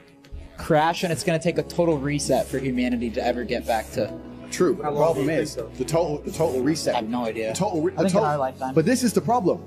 crash, 0.58 1.02
and 1.02 1.10
it's 1.12 1.24
going 1.24 1.38
to 1.38 1.42
take 1.42 1.56
a 1.56 1.62
total 1.62 1.96
reset 1.98 2.46
for 2.46 2.58
humanity 2.58 3.08
to 3.12 3.24
ever 3.26 3.42
get 3.44 3.66
back 3.66 3.90
to. 3.92 4.12
True. 4.50 4.74
The 4.74 4.82
problem 4.82 5.30
is 5.30 5.54
think, 5.54 5.76
the 5.76 5.84
total 5.84 6.18
the 6.18 6.32
total 6.32 6.62
reset. 6.62 6.94
I 6.94 6.98
have 6.98 7.08
no 7.08 7.24
idea. 7.24 7.52
The 7.52 7.58
total. 7.58 7.82
Re- 7.82 7.92
I 7.96 8.02
the 8.02 8.08
think 8.08 8.14
in 8.16 8.24
our 8.24 8.38
lifetime. 8.38 8.74
But 8.74 8.84
this 8.84 9.02
is 9.02 9.12
the 9.12 9.20
problem. 9.20 9.62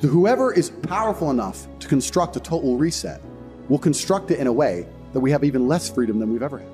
The- 0.00 0.08
Whoever 0.08 0.52
is 0.52 0.70
powerful 0.70 1.30
enough 1.30 1.66
to 1.80 1.88
construct 1.88 2.36
a 2.36 2.40
total 2.40 2.76
reset 2.76 3.20
will 3.68 3.78
construct 3.78 4.30
it 4.30 4.38
in 4.38 4.46
a 4.46 4.52
way 4.52 4.86
that 5.12 5.20
we 5.20 5.30
have 5.30 5.44
even 5.44 5.66
less 5.68 5.90
freedom 5.90 6.18
than 6.18 6.32
we've 6.32 6.42
ever 6.42 6.58
had. 6.58 6.68